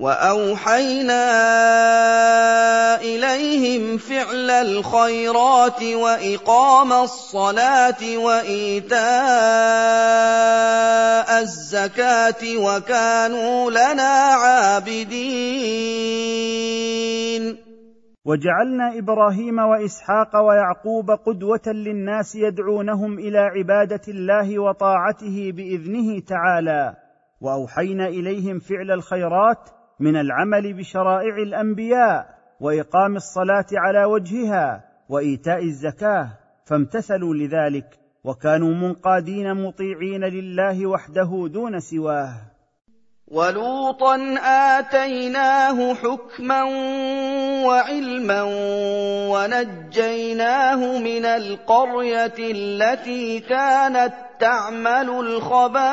[0.00, 1.24] وأوحينا
[3.00, 9.00] إليهم فعل الخيرات وإقام الصلاة وإيتاء
[11.42, 15.00] الزكاة وكانوا لنا عابدين.
[18.24, 26.94] وجعلنا إبراهيم وإسحاق ويعقوب قدوة للناس يدعونهم إلى عبادة الله وطاعته بإذنه تعالى.
[27.40, 32.26] وأوحينا إليهم فعل الخيرات من العمل بشرائع الأنبياء
[32.60, 36.28] وإقام الصلاة على وجهها وإيتاء الزكاة
[36.66, 42.34] فامتثلوا لذلك وكانوا منقادين مطيعين لله وحده دون سواه.
[43.28, 44.16] ولوطا
[44.78, 46.62] آتيناه حكما
[47.64, 48.42] وعلما
[49.32, 55.90] ونجيناه من القرية التي كانت تعمل الخبائث.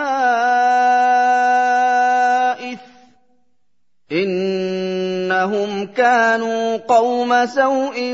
[4.12, 8.14] إنهم كانوا قوم سوء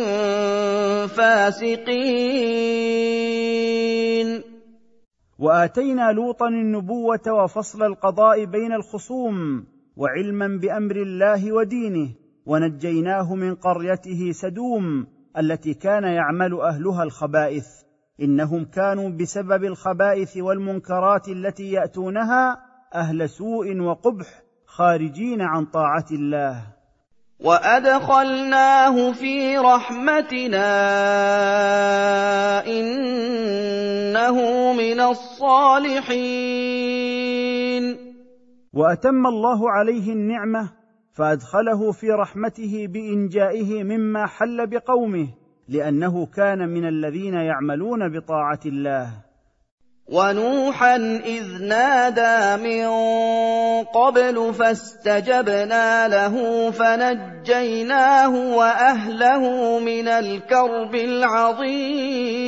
[1.07, 1.93] فاسقين.
[5.39, 9.65] وآتينا لوطا النبوة وفصل القضاء بين الخصوم
[9.97, 12.09] وعلما بأمر الله ودينه
[12.45, 17.65] ونجيناه من قريته سدوم التي كان يعمل أهلها الخبائث.
[18.21, 22.57] إنهم كانوا بسبب الخبائث والمنكرات التي يأتونها
[22.95, 24.42] أهل سوء وقبح
[24.77, 26.61] خارجين عن طاعة الله.
[27.39, 30.67] وأدخلناه في رحمتنا
[32.67, 34.37] إنه
[34.73, 36.13] من الصالحين.
[38.73, 40.69] وأتم الله عليه النعمة
[41.13, 45.27] فأدخله في رحمته بإنجائه مما حل بقومه
[45.69, 49.32] لأنه كان من الذين يعملون بطاعة الله.
[50.07, 50.95] ونوحا
[51.25, 52.87] اذ نادى من
[53.83, 62.43] قبل فاستجبنا له فنجيناه واهله من الكرب العظيم.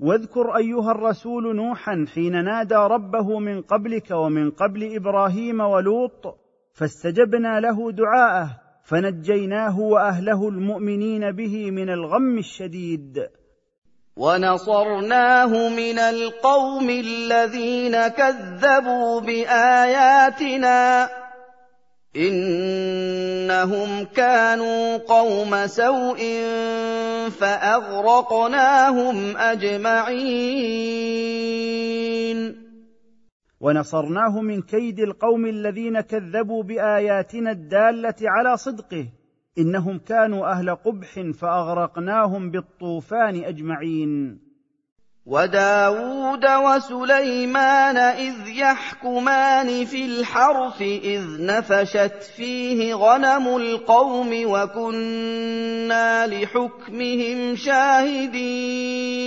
[0.00, 6.38] واذكر أيها الرسول نوحا حين نادى ربه من قبلك ومن قبل إبراهيم ولوط
[6.72, 8.50] فاستجبنا له دعاءه
[8.84, 13.28] فنجيناه وأهله المؤمنين به من الغم الشديد.
[14.16, 21.08] ونصرناه من القوم الذين كذبوا بآياتنا
[22.16, 26.18] إنهم كانوا قوم سوء
[27.40, 30.76] فأغرقناهم أجمعين.
[33.60, 39.08] ونصرناه من كيد القوم الذين كذبوا بآياتنا الدالة على صدقه
[39.58, 44.38] إنهم كانوا أهل قبح فأغرقناهم بالطوفان أجمعين.
[45.26, 59.26] وداود وسليمان إذ يحكمان في الحرث إذ نفشت فيه غنم القوم وكنا لحكمهم شاهدين.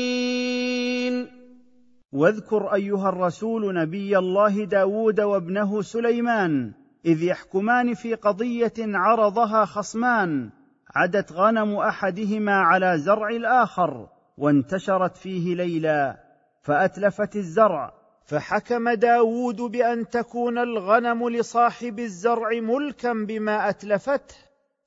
[2.12, 6.74] واذكر أيها الرسول نبي الله داود وابنه سليمان
[7.10, 10.49] إذ يحكمان في قضية عرضها خصمان
[10.95, 14.07] عدت غنم أحدهما على زرع الآخر
[14.38, 16.18] وانتشرت فيه ليلا
[16.62, 17.93] فأتلفت الزرع.
[18.26, 24.36] فحكم داود بأن تكون الغنم لصاحب الزرع ملكا بما أتلفته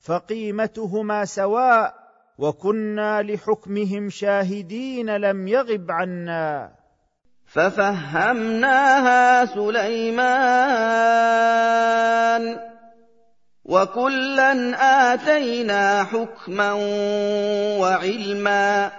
[0.00, 1.94] فقيمتهما سواء
[2.38, 6.72] وكنا لحكمهم شاهدين لم يغب عنا.
[7.54, 10.72] ففهمناها سليمان
[13.64, 14.52] وكلا
[15.12, 16.72] آتينا حكما
[17.80, 18.90] وعلما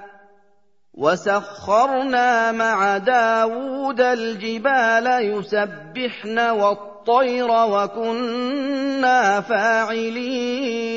[0.94, 10.94] وسخرنا مع داود الجبال يسبحن والطير وكنا فاعلين.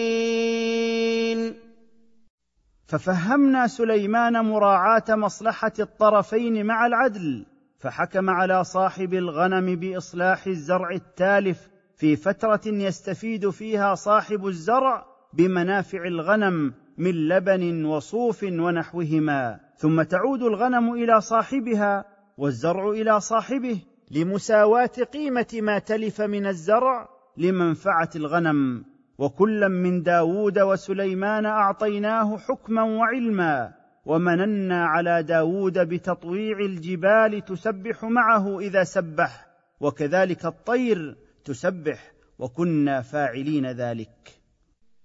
[2.87, 7.47] ففهمنا سليمان مراعاة مصلحة الطرفين مع العدل
[7.79, 16.75] فحكم على صاحب الغنم بإصلاح الزرع التالف في فترة يستفيد فيها صاحب الزرع بمنافع الغنم
[16.99, 22.05] من لبن وصوف ونحوهما ثم تعود الغنم إلى صاحبها
[22.39, 23.81] والزرع إلى صاحبه
[24.11, 28.85] لمساواة قيمة ما تلف من الزرع لمنفعة الغنم.
[29.19, 33.73] وكلا من داود وسليمان أعطيناه حكما وعلما
[34.07, 39.47] ومننا على داود بتطويع الجبال تسبح معه إذا سبح
[39.81, 44.37] وكذلك الطير تسبح وكنا فاعلين ذلك.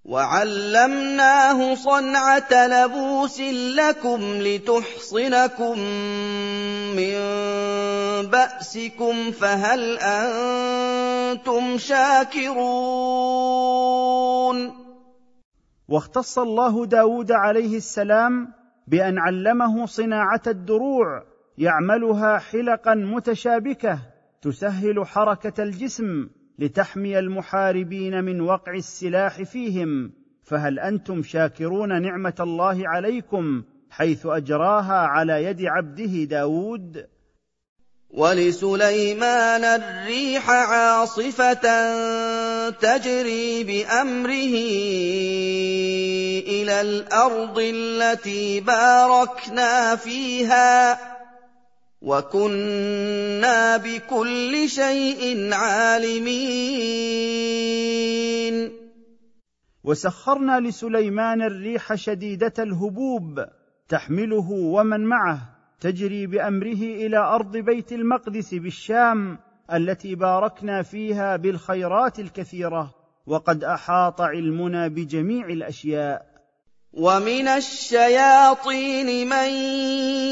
[0.06, 3.40] وعلمناه صنعة لبوس
[3.78, 5.80] لكم لتحصنكم
[6.96, 7.18] من
[8.30, 13.51] بأسكم فهل أنتم شاكرون؟
[15.92, 18.54] واختص الله داود عليه السلام
[18.88, 21.24] بأن علمه صناعة الدروع
[21.58, 24.00] يعملها حلقا متشابكة
[24.42, 26.30] تسهل حركة الجسم
[26.60, 30.12] لتحمي المحاربين من وقع السلاح فيهم.
[30.44, 37.08] فهل أنتم شاكرون نعمة الله عليكم حيث أجراها على يد عبده داود؟
[38.10, 41.68] ولسليمان الريح عاصفة
[42.70, 44.56] تجري بأمره
[46.48, 51.00] إلى الأرض التي باركنا فيها
[52.02, 57.12] وكنا بكل شيء عالمين.
[59.84, 63.46] وسخرنا لسليمان الريح شديدة الهبوب
[63.90, 65.40] تحمله ومن معه
[65.80, 69.38] تجري بأمره إلى أرض بيت المقدس بالشام
[69.74, 72.96] التي باركنا فيها بالخيرات الكثيرة
[73.28, 76.32] وقد أحاط علمنا بجميع الأشياء.
[76.94, 79.50] ومن الشياطين من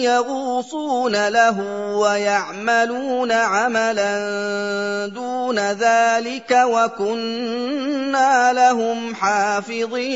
[0.03, 1.61] يغوصون له
[1.97, 10.09] ويعملون عملا دون ذلك وكنا لهم حافظين.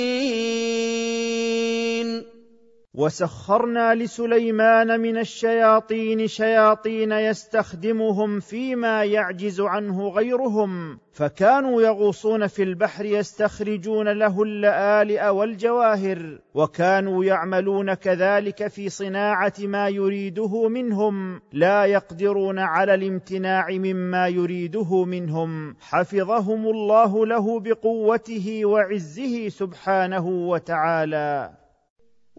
[2.96, 14.08] وسخرنا لسليمان من الشياطين شياطين يستخدمهم فيما يعجز عنه غيرهم فكانوا يغوصون في البحر يستخرجون
[14.08, 23.68] له اللآلئ والجواهر وكانوا يعملون كذلك في صناعة ما يريده منهم لا يقدرون على الامتناع
[23.70, 25.76] مما يريده منهم.
[25.80, 31.63] حفظهم الله له بقوته وعزه سبحانه وتعالى.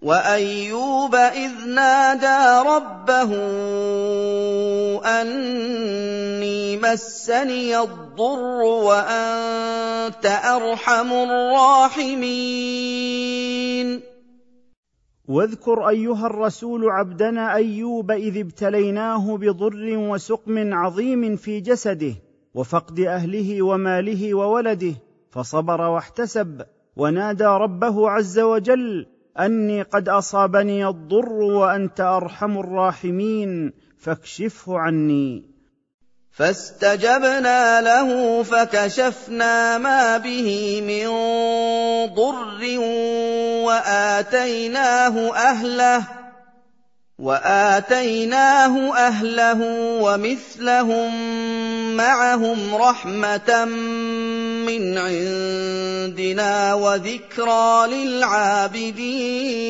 [0.05, 3.31] وأيوب إذ نادى ربه
[5.21, 12.65] أني مسني الضر وأنت أرحم الراحمين.
[15.29, 22.15] واذكر أيها الرسول عبدنا أيوب إذ ابتليناه بضر وسقم عظيم في جسده
[22.55, 24.95] وفقد أهله وماله وولده
[25.31, 26.63] فصبر واحتسب
[26.97, 35.55] ونادى ربه عز وجل أني قد أصابني الضر وأنت أرحم الراحمين فاكشفه عني.
[36.33, 41.09] فاستجبنا له فكشفنا ما به من
[42.15, 42.79] ضر
[43.67, 46.05] وآتيناه أهله
[47.19, 49.61] وآتيناه أهله
[50.03, 51.13] ومثلهم
[51.97, 53.65] معهم رحمة
[54.67, 59.65] من عندنا وذكرى للعابدين.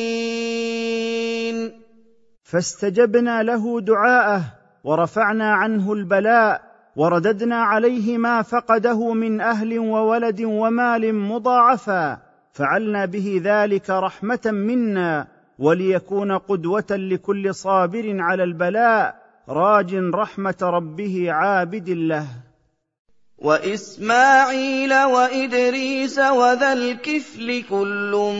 [2.43, 4.41] فاستجبنا له دعاءه
[4.83, 6.61] ورفعنا عنه البلاء
[6.95, 12.17] ورددنا عليه ما فقده من أهل وولد ومال مضاعفا
[12.53, 15.27] فعلنا به ذلك رحمة منا
[15.59, 19.15] وليكون قدوة لكل صابر على البلاء
[19.49, 22.27] راج رحمة ربه عابد له.
[23.37, 28.33] وإسماعيل وإدريس وذا الكفل كل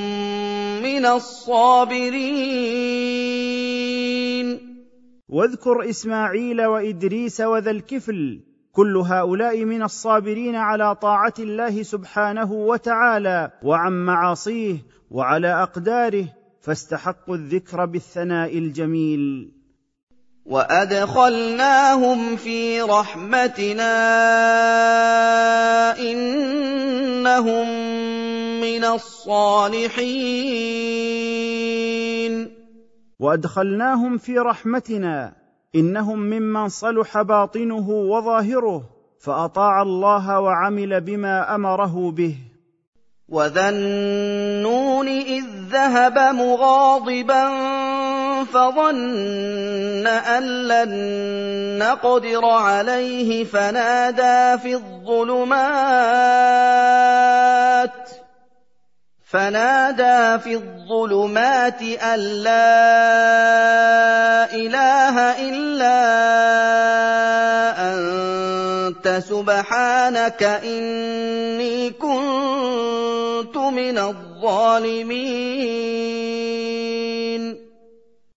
[0.83, 2.25] من الصابرين.
[5.29, 8.39] واذكر إسماعيل وإدريس وذا الكفل
[8.71, 14.77] كل هؤلاء من الصابرين على طاعة الله سبحانه وتعالى وعن معاصيه
[15.11, 16.27] وعلى أقداره
[16.61, 19.54] فاستحقوا الذكر بالثناء الجميل.
[20.45, 23.95] وادخلناهم في رحمتنا
[25.99, 27.67] انهم
[28.61, 30.05] من الصالحين
[33.19, 35.33] وادخلناهم في رحمتنا
[35.75, 38.83] انهم ممن صلح باطنه وظاهره
[39.19, 42.35] فاطاع الله وعمل بما امره به
[43.29, 47.49] وذا النون اذ ذهب مغاضبا
[48.43, 50.91] فظن أن لن
[51.79, 55.95] نقدر عليه فنادى في الظلمات
[59.35, 62.93] فنادى في الظلمات أن لا
[64.53, 65.19] إله
[65.49, 65.99] إلا
[67.93, 75.25] أنت سبحانك إني كنت من الظالمين.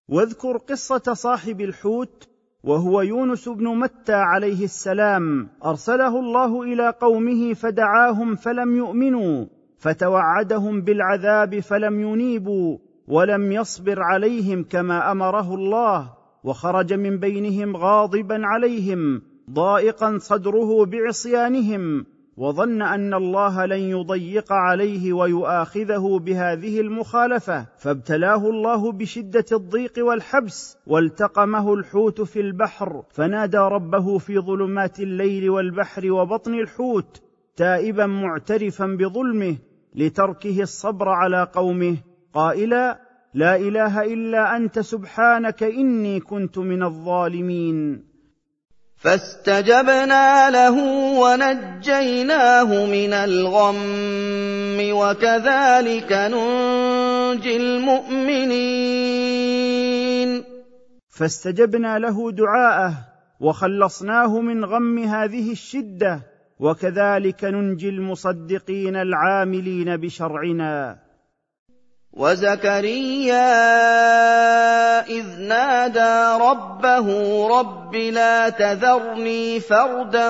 [0.09, 2.27] واذكر قصة صاحب الحوت
[2.63, 5.49] وهو يونس بن متى عليه السلام.
[5.65, 9.45] أرسله الله إلى قومه فدعاهم فلم يؤمنوا
[9.77, 19.21] فتوعدهم بالعذاب فلم ينيبوا ولم يصبر عليهم كما أمره الله وخرج من بينهم غاضبا عليهم
[19.51, 22.05] ضائقا صدره بعصيانهم
[22.39, 31.73] وظن أن الله لن يضيق عليه ويؤاخذه بهذه المخالفة فابتلاه الله بشدة الضيق والحبس والتقمه
[31.73, 37.21] الحوت في البحر فنادى ربه في ظلمات الليل والبحر وبطن الحوت
[37.55, 39.57] تائبا معترفا بظلمه
[39.95, 41.97] لتركه الصبر على قومه
[42.33, 42.99] قائلا
[43.33, 48.08] لا إله إلا أنت سبحانك إني كنت من الظالمين.
[48.99, 50.75] فاستجبنا له
[51.19, 58.89] ونجيناه من الغم وكذلك ننجي المؤمنين.
[61.09, 62.93] فاستجبنا له دعاءه
[63.39, 66.21] وخلصناه من غم هذه الشدة
[66.59, 71.08] وكذلك ننجي المصدقين العاملين بشرعنا.
[72.19, 73.49] وزكريا
[75.07, 77.07] إذ نادى ربه
[77.59, 80.29] رب لا تذرني فردا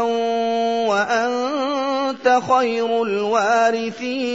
[0.89, 4.29] وأنت خير الوارثين.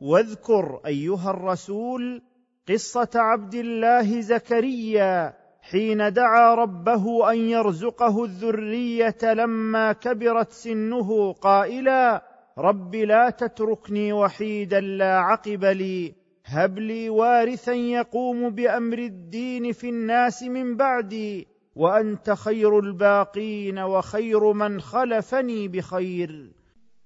[0.00, 2.22] واذكر أيها الرسول
[2.68, 12.29] قصة عبد الله زكريا حين دعا ربه أن يرزقه الذرية لما كبرت سنه قائلا
[12.60, 16.14] رب لا تتركني وحيدا لا عقب لي.
[16.46, 21.48] هب لي وارثا يقوم بأمر الدين في الناس من بعدي.
[21.76, 26.50] وأنت خير الباقين وخير من خلفني بخير.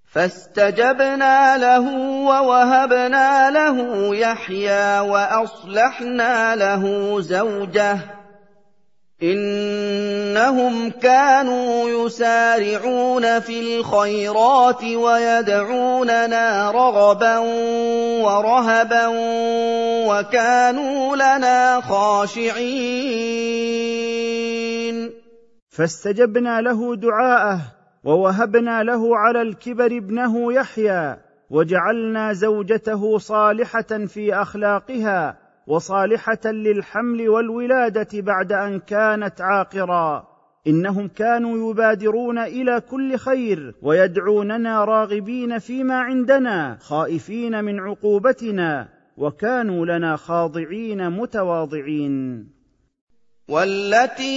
[0.05, 8.24] فاستجبنا له ووهبنا له يحيى وأصلحنا له زوجه.
[9.23, 17.39] إِنَّهُمْ كَانُوا يُسَارِعُونَ فِي الْخَيْرَاتِ وَيَدْعُونَنَا رَغَبًا
[18.25, 19.07] وَرَهَبًا
[20.07, 22.75] وَكَانُوا لَنَا خَاشِعِينَ.
[25.71, 27.61] فاستجبنا له دعاءه
[28.05, 31.17] ووهبنا له على الكبر ابنه يحيى
[31.51, 40.35] وجعلنا زوجته صالحة في أخلاقها وصالحة للحمل والولادة بعد أن كانت عاقرا.
[40.67, 50.17] إنهم كانوا يبادرون إلى كل خير ويدعوننا راغبين فيما عندنا خائفين من عقوبتنا وكانوا لنا
[50.17, 52.47] خاضعين متواضعين.
[53.49, 54.35] والتي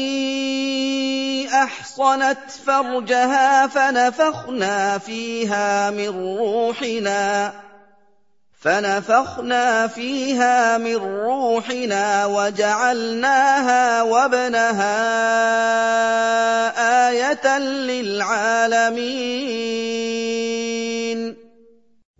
[1.53, 7.53] أحصنت فرجها فنفخنا فيها من روحنا.
[8.59, 14.97] فنفخنا فيها من روحنا وجعلناها وابنها
[17.09, 18.97] آية للعالمين.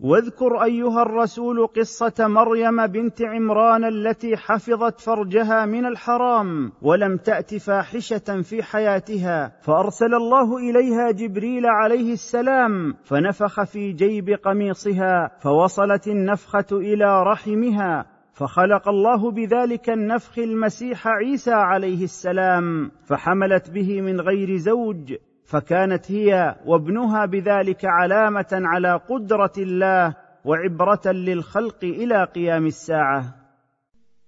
[0.00, 8.42] واذكر أيها الرسول قصة مريم بنت عمران التي حفظت فرجها من الحرام ولم تأت فاحشة
[8.42, 17.22] في حياتها فأرسل الله إليها جبريل عليه السلام فنفخ في جيب قميصها فوصلت النفخة إلى
[17.22, 25.14] رحمها فخلق الله بذلك النفخ المسيح عيسى عليه السلام فحملت به من غير زوج
[25.48, 33.24] فكانت هي وابنها بذلك علامة على قدرة الله وعبرة للخلق إلى قيام الساعة.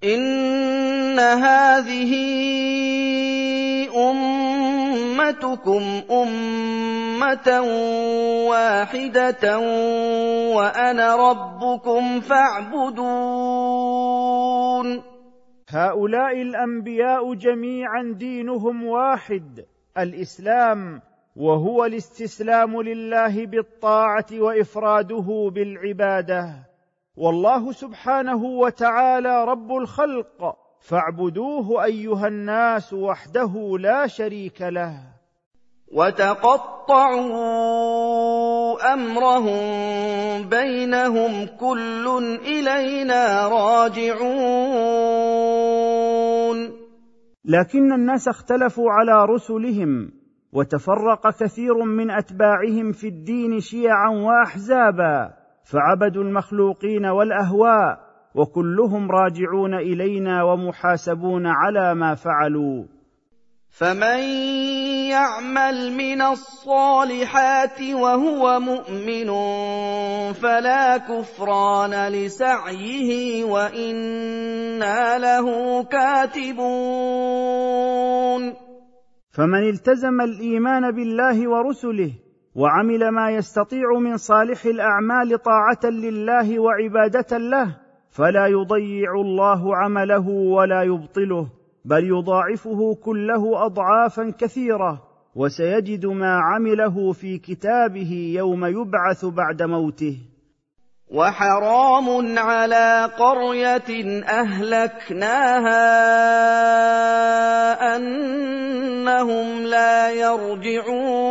[0.04, 2.12] إن هذه
[4.10, 7.60] أمتكم أمة
[8.50, 9.58] واحدة
[10.56, 13.60] وأنا ربكم فاعبدون.
[15.70, 19.64] هؤلاء الأنبياء جميعا دينهم واحد
[19.98, 21.02] الإسلام
[21.36, 26.54] وهو الاستسلام لله بالطاعة وإفراده بالعبادة.
[27.16, 34.94] والله سبحانه وتعالى رب الخلق فاعبدوه أيها الناس وحده لا شريك له.
[35.92, 37.32] وتقطعوا
[38.94, 44.30] أمرهم بينهم كل إلينا راجعون.
[47.44, 50.19] لكن الناس اختلفوا على رسلهم
[50.52, 55.30] وتفرق كثير من أتباعهم في الدين شيعا وأحزابا
[55.64, 62.84] فعبدوا المخلوقين والأهواء وكلهم راجعون إلينا ومحاسبون على ما فعلوا.
[63.70, 64.18] فمن
[65.10, 69.30] يعمل من الصالحات وهو مؤمن
[70.32, 76.70] فلا كفران لسعيه وإنا له كاتبون.
[79.30, 82.12] فمن التزم الإيمان بالله ورسله
[82.54, 87.76] وعمل ما يستطيع من صالح الأعمال طاعة لله وعبادة له
[88.10, 91.48] فلا يضيع الله عمله ولا يبطله
[91.84, 95.02] بل يضاعفه كله اضعافا كثيرة
[95.34, 100.18] وسيجد ما عمله في كتابه يوم يبعث بعد موته.
[101.10, 105.82] وحرام على قرية أهلكناها
[107.96, 111.30] أنهم لا يرجعون.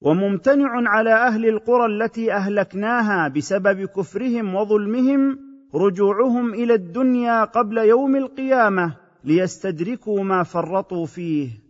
[0.00, 5.38] وممتنع على أهل القرى التي أهلكناها بسبب كفرهم وظلمهم
[5.74, 11.63] رجوعهم إلى الدنيا قبل يوم القيامة ليستدركوا ما فرطوا فيه.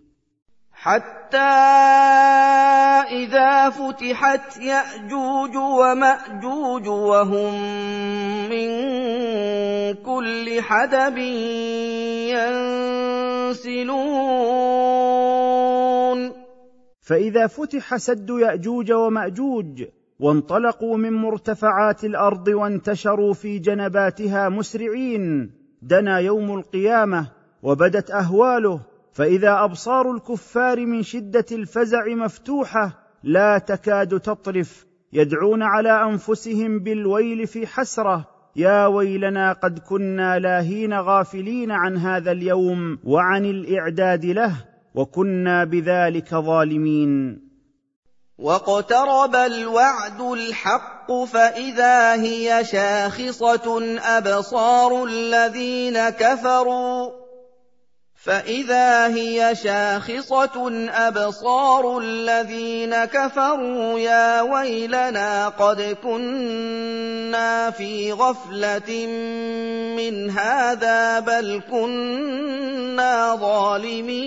[0.85, 1.39] حتى
[3.25, 7.55] إذا فتحت يأجوج ومأجوج وهم
[8.51, 8.69] من
[9.95, 11.19] كل حدب
[13.49, 13.85] ينسلون.
[17.01, 19.85] فإذا فتح سد يأجوج ومأجوج
[20.21, 25.51] وانطلقوا من مرتفعات الأرض وانتشروا في جنباتها مسرعين
[25.83, 27.27] دنا يوم القيامة
[27.63, 32.91] وبدت أهواله فإذا أبصار الكفار من شدة الفزع مفتوحة
[33.23, 34.87] لا تكاد تطرف.
[35.13, 38.25] يدعون على أنفسهم بالويل في حسرة.
[38.57, 44.55] يا ويلنا قد كنا لاهين غافلين عن هذا اليوم وعن الإعداد له
[44.95, 47.41] وكنا بذلك ظالمين.
[48.39, 57.24] واقترب الوعد الحق فإذا هي شاخصة أبصار الذين كفروا.
[58.25, 69.07] فإذا هي شاخصة أبصار الذين كفروا يا ويلنا قد كنا في غفلة
[69.97, 74.25] من هذا بل كنا ظالمين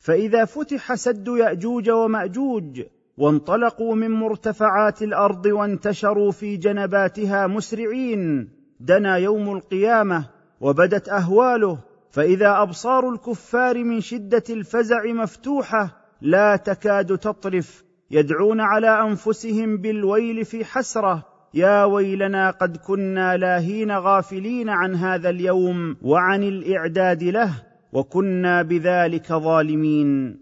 [0.00, 2.82] فإذا فتح سد يأجوج ومأجوج
[3.18, 8.48] وانطلقوا من مرتفعات الأرض وانتشروا في جنباتها مسرعين
[8.80, 11.78] دنا يوم القيامة وبدت أهواله
[12.10, 15.90] فإذا أبصار الكفار من شدة الفزع مفتوحة
[16.20, 17.84] لا تكاد تطرف.
[18.10, 21.22] يدعون على أنفسهم بالويل في حسرة.
[21.54, 27.52] يا ويلنا قد كنا لاهين غافلين عن هذا اليوم وعن الإعداد له
[27.92, 30.41] وكنا بذلك ظالمين.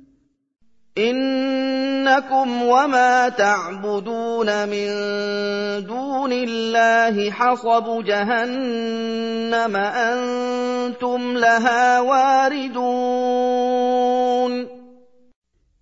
[1.09, 4.89] إنكم وما تعبدون من
[5.87, 13.61] دون الله حصب جهنم أنتم لها واردون.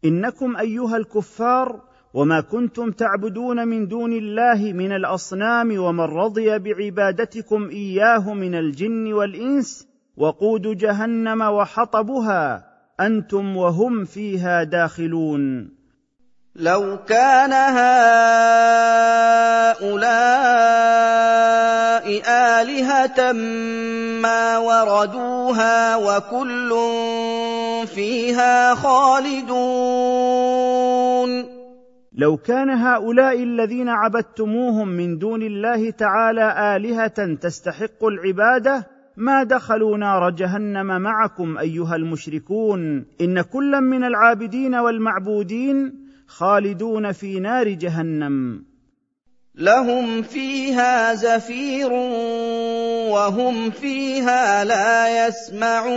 [0.05, 1.81] إنكم أيها الكفار
[2.15, 9.89] وما كنتم تعبدون من دون الله من الأصنام ومن رضي بعبادتكم إياه من الجن والإنس
[10.17, 12.68] وقود جهنم وحطبها
[13.01, 15.71] أنتم وهم فيها داخلون.
[16.57, 17.99] لو كان هؤلاء
[22.29, 23.33] آلهة
[24.23, 26.77] ما وردوها وكل
[27.87, 30.39] فيها خالدون.
[32.13, 40.31] لو كان هؤلاء الذين عبدتموهم من دون الله تعالى آلهة تستحق العبادة ما دخلوا نار
[40.31, 45.95] جهنم معكم أيها المشركون إن كلا من العابدين والمعبودين
[46.27, 48.65] خالدون في نار جهنم.
[49.55, 51.93] لهم فيها زفير
[53.13, 55.89] وهم فيها لا يسمعون.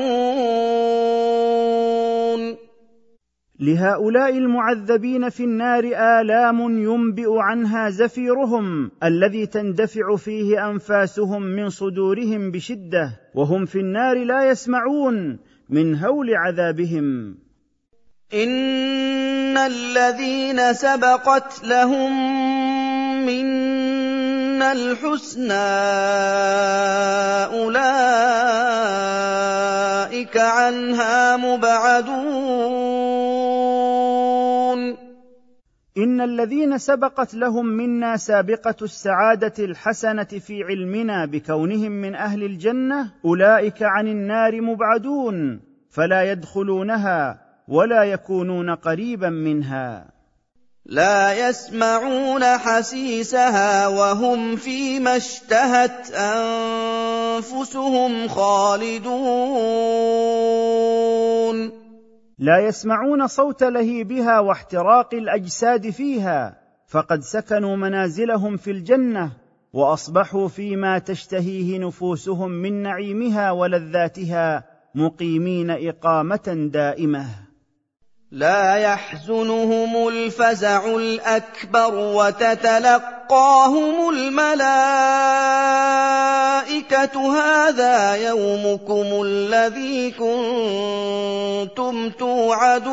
[3.62, 5.84] لهؤلاء المعذبين في النار
[6.22, 14.49] آلام ينبئ عنها زفيرهم الذي تندفع فيه أنفاسهم من صدورهم بشدة وهم في النار لا
[14.49, 15.39] يسمعون
[15.70, 17.38] من هول عذابهم.
[18.34, 22.12] إن الذين سبقت لهم
[23.26, 24.11] منا
[24.62, 25.53] الحسنى
[27.62, 28.78] اولئك
[30.38, 32.82] عنها مبعدون
[35.97, 43.84] ان الذين سبقت لهم منا سابقه السعاده الحسنه في علمنا بكونهم من أهل الجنه اولئك
[43.84, 50.11] عن النار مبعدون فلا يدخلونها ولا يكونون قريبا منها
[50.92, 57.08] لا يسمعون حسيسها وهم فيما اشتهت أنفسهم
[58.28, 59.12] خالدون.
[62.39, 69.32] لا يسمعون صوت لهيبها واحتراق الأجساد فيها فقد سكنوا منازلهم في الجنة
[69.74, 74.64] وأصبحوا فيما تشتهيه نفوسهم من نعيمها ولذاتها
[74.96, 77.51] مقيمين إقامة دائمة.
[78.32, 82.90] لا يحزنهم الفزع الأكبر وتتلقاهم
[84.10, 84.52] الملائكة.
[87.16, 90.50] هذا يومكم الذي كنتم
[92.10, 92.92] توعدون.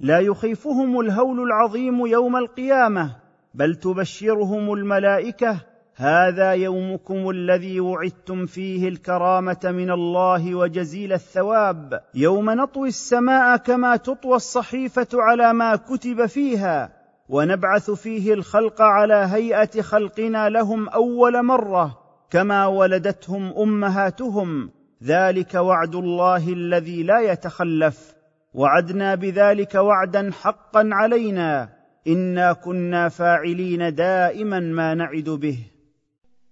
[0.00, 3.16] لا يخيفهم الهول العظيم يوم القيامة
[3.54, 5.60] بل تبشرهم الملائكة
[6.00, 12.00] هذا يومكم الذي وعدتم فيه الكرامة من الله وجزيل الثواب.
[12.14, 16.92] يوم نطوي السماء كما تطوى الصحيفة على ما كتب فيها.
[17.28, 21.98] ونبعث فيه الخلق على هيئة خلقنا لهم أول مرة
[22.30, 24.70] كما ولدتهم أمهاتهم.
[25.04, 28.14] ذلك وعد الله الذي لا يتخلف.
[28.54, 31.68] وعدنا بذلك وعدا حقا علينا.
[32.06, 35.58] إنا كنا فاعلين دائما ما نعد به.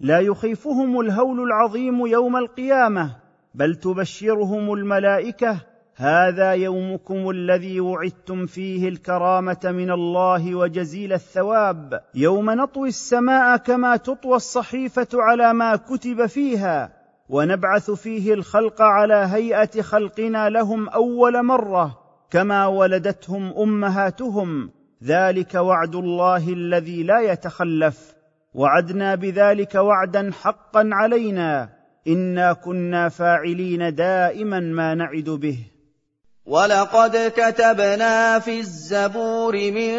[0.00, 3.16] لا يخيفهم الهول العظيم يوم القيامة
[3.54, 5.60] بل تبشرهم الملائكة
[5.96, 12.00] هذا يومكم الذي وعدتم فيه الكرامة من الله وجزيل الثواب.
[12.14, 16.92] يوم نطوي السماء كما تطوى الصحيفة على ما كتب فيها
[17.28, 21.98] ونبعث فيه الخلق على هيئة خلقنا لهم أول مرة
[22.30, 24.70] كما ولدتهم أمهاتهم.
[25.04, 28.17] ذلك وعد الله الذي لا يتخلف.
[28.58, 31.68] وعدنا بذلك وعدا حقا علينا.
[32.08, 35.58] إنا كنا فاعلين دائما ما نعد به.
[36.46, 39.94] ولقد كتبنا في الزبور من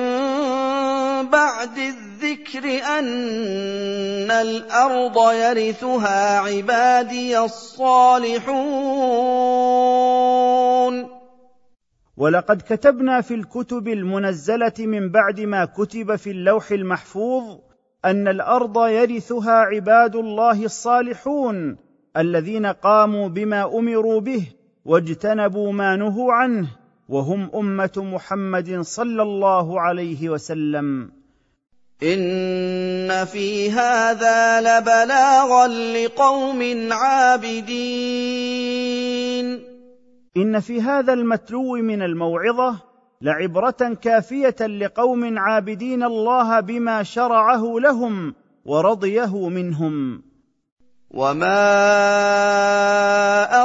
[1.30, 2.66] بعد الذكر
[3.00, 8.60] أن الأرض يرثها عبادي الصالحون.
[12.18, 17.69] ولقد كتبنا في الكتب المنزلة من بعد ما كتب في اللوح المحفوظ
[18.06, 21.78] أن الأرض يرثها عباد الله الصالحون
[22.18, 24.48] الذين قاموا بما أمروا به
[24.86, 26.68] واجتنبوا ما نهوا عنه
[27.10, 31.12] وهم أمة محمد صلى الله عليه وسلم.
[32.04, 37.70] إن في هذا لبلاغا لقوم عابدين.
[40.38, 42.89] إن في هذا المتلو من الموعظة
[43.22, 50.24] لعبرة كافية لقوم عابدين الله بما شرعه لهم ورضيه منهم.
[51.12, 51.56] وما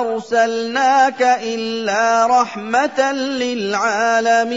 [0.00, 4.54] ارسلناك الا رحمه للعالمين.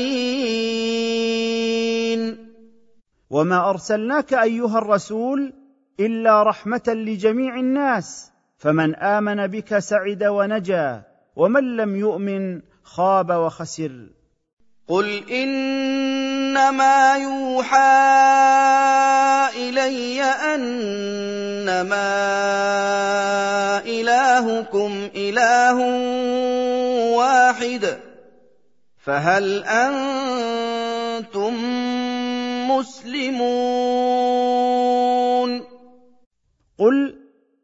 [3.30, 5.54] وما ارسلناك ايها الرسول
[6.00, 8.32] الا رحمه لجميع الناس.
[8.58, 11.04] فمن امن بك سعد ونجا
[11.36, 14.17] ومن لم يؤمن خاب وخسر.
[14.88, 17.78] قل انما يوحى
[19.56, 22.08] الي انما
[23.86, 25.78] الهكم اله
[27.16, 28.00] واحد
[28.98, 31.54] فهل أنتم
[32.72, 33.68] مسلمون
[36.80, 37.16] قل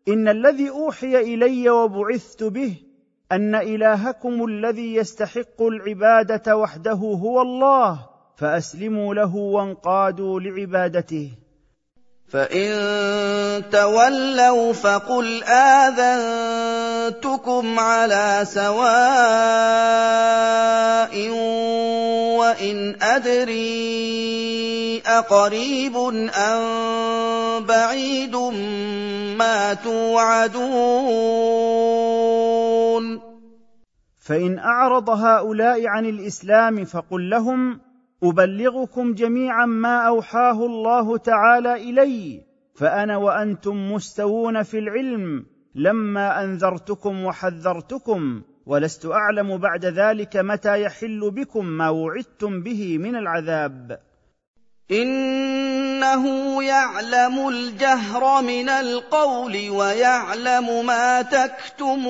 [0.07, 2.92] ان الذي اوحي الي وبعثت به
[3.31, 7.99] أن إلهكم الذي يستحق العبادة وحده هو الله
[8.37, 11.31] فأسلموا له وانقادوا لعبادته.
[12.29, 12.69] فإن
[13.71, 18.83] تولوا فقل اذنت كنتكم على سواء
[22.39, 25.97] وإن أدري أقريب
[26.35, 26.63] أم
[27.65, 28.35] بعيد
[29.37, 30.63] ما توعدون.
[34.23, 37.79] فإن أعرض هؤلاء عن الإسلام فقل لهم
[38.23, 42.41] أبلغكم جميعا ما أوحاه الله تعالى إلي
[42.75, 45.45] فأنا وأنتم مستوون في العلم
[45.75, 53.99] لما أنذرتكم وحذرتكم ولست أعلم بعد ذلك متى يحل بكم ما وعدتم به من العذاب.
[54.91, 62.03] إنه يعلم الجهر من القول ويعلم ما تكتمون.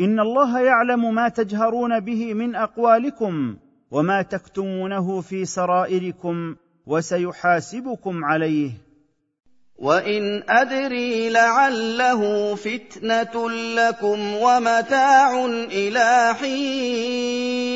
[0.00, 3.56] إن الله يعلم ما تجهرون به من أقوالكم
[3.90, 6.56] وما تكتمونه في سرائركم
[6.86, 8.70] وسيحاسبكم عليه.
[9.78, 17.72] وإن أدري لعله فتنة لكم ومتاع إلى حين.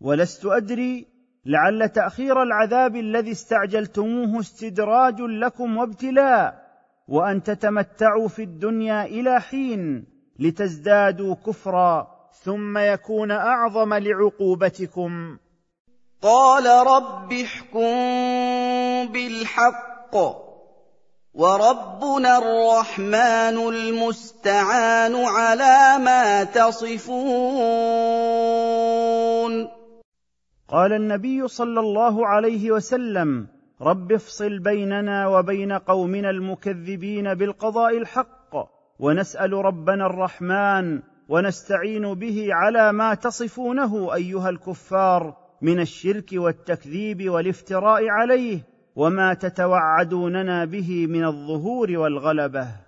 [0.00, 1.06] ولست أدري
[1.46, 6.68] لعل تأخير العذاب الذي استعجلتموه استدراج لكم وابتلاء
[7.08, 10.06] وأن تتمتعوا في الدنيا إلى حين
[10.38, 15.38] لتزدادوا كفرا ثم يكون أعظم لعقوبتكم.
[16.22, 17.92] قال رب احكم
[19.12, 20.16] بالحق
[21.34, 26.98] وربنا الرحمن المستعان على ما تصفون.
[30.68, 33.46] قال النبي صلى الله عليه وسلم
[33.82, 38.56] رب افصل بيننا وبين قومنا المكذبين بالقضاء الحق
[38.98, 48.60] ونسأل ربنا الرحمن ونستعين به على ما تصفونه أيها الكفار من الشرك والتكذيب والافتراء عليه
[48.96, 52.87] وما تتوعدوننا به من الظهور والغلبة.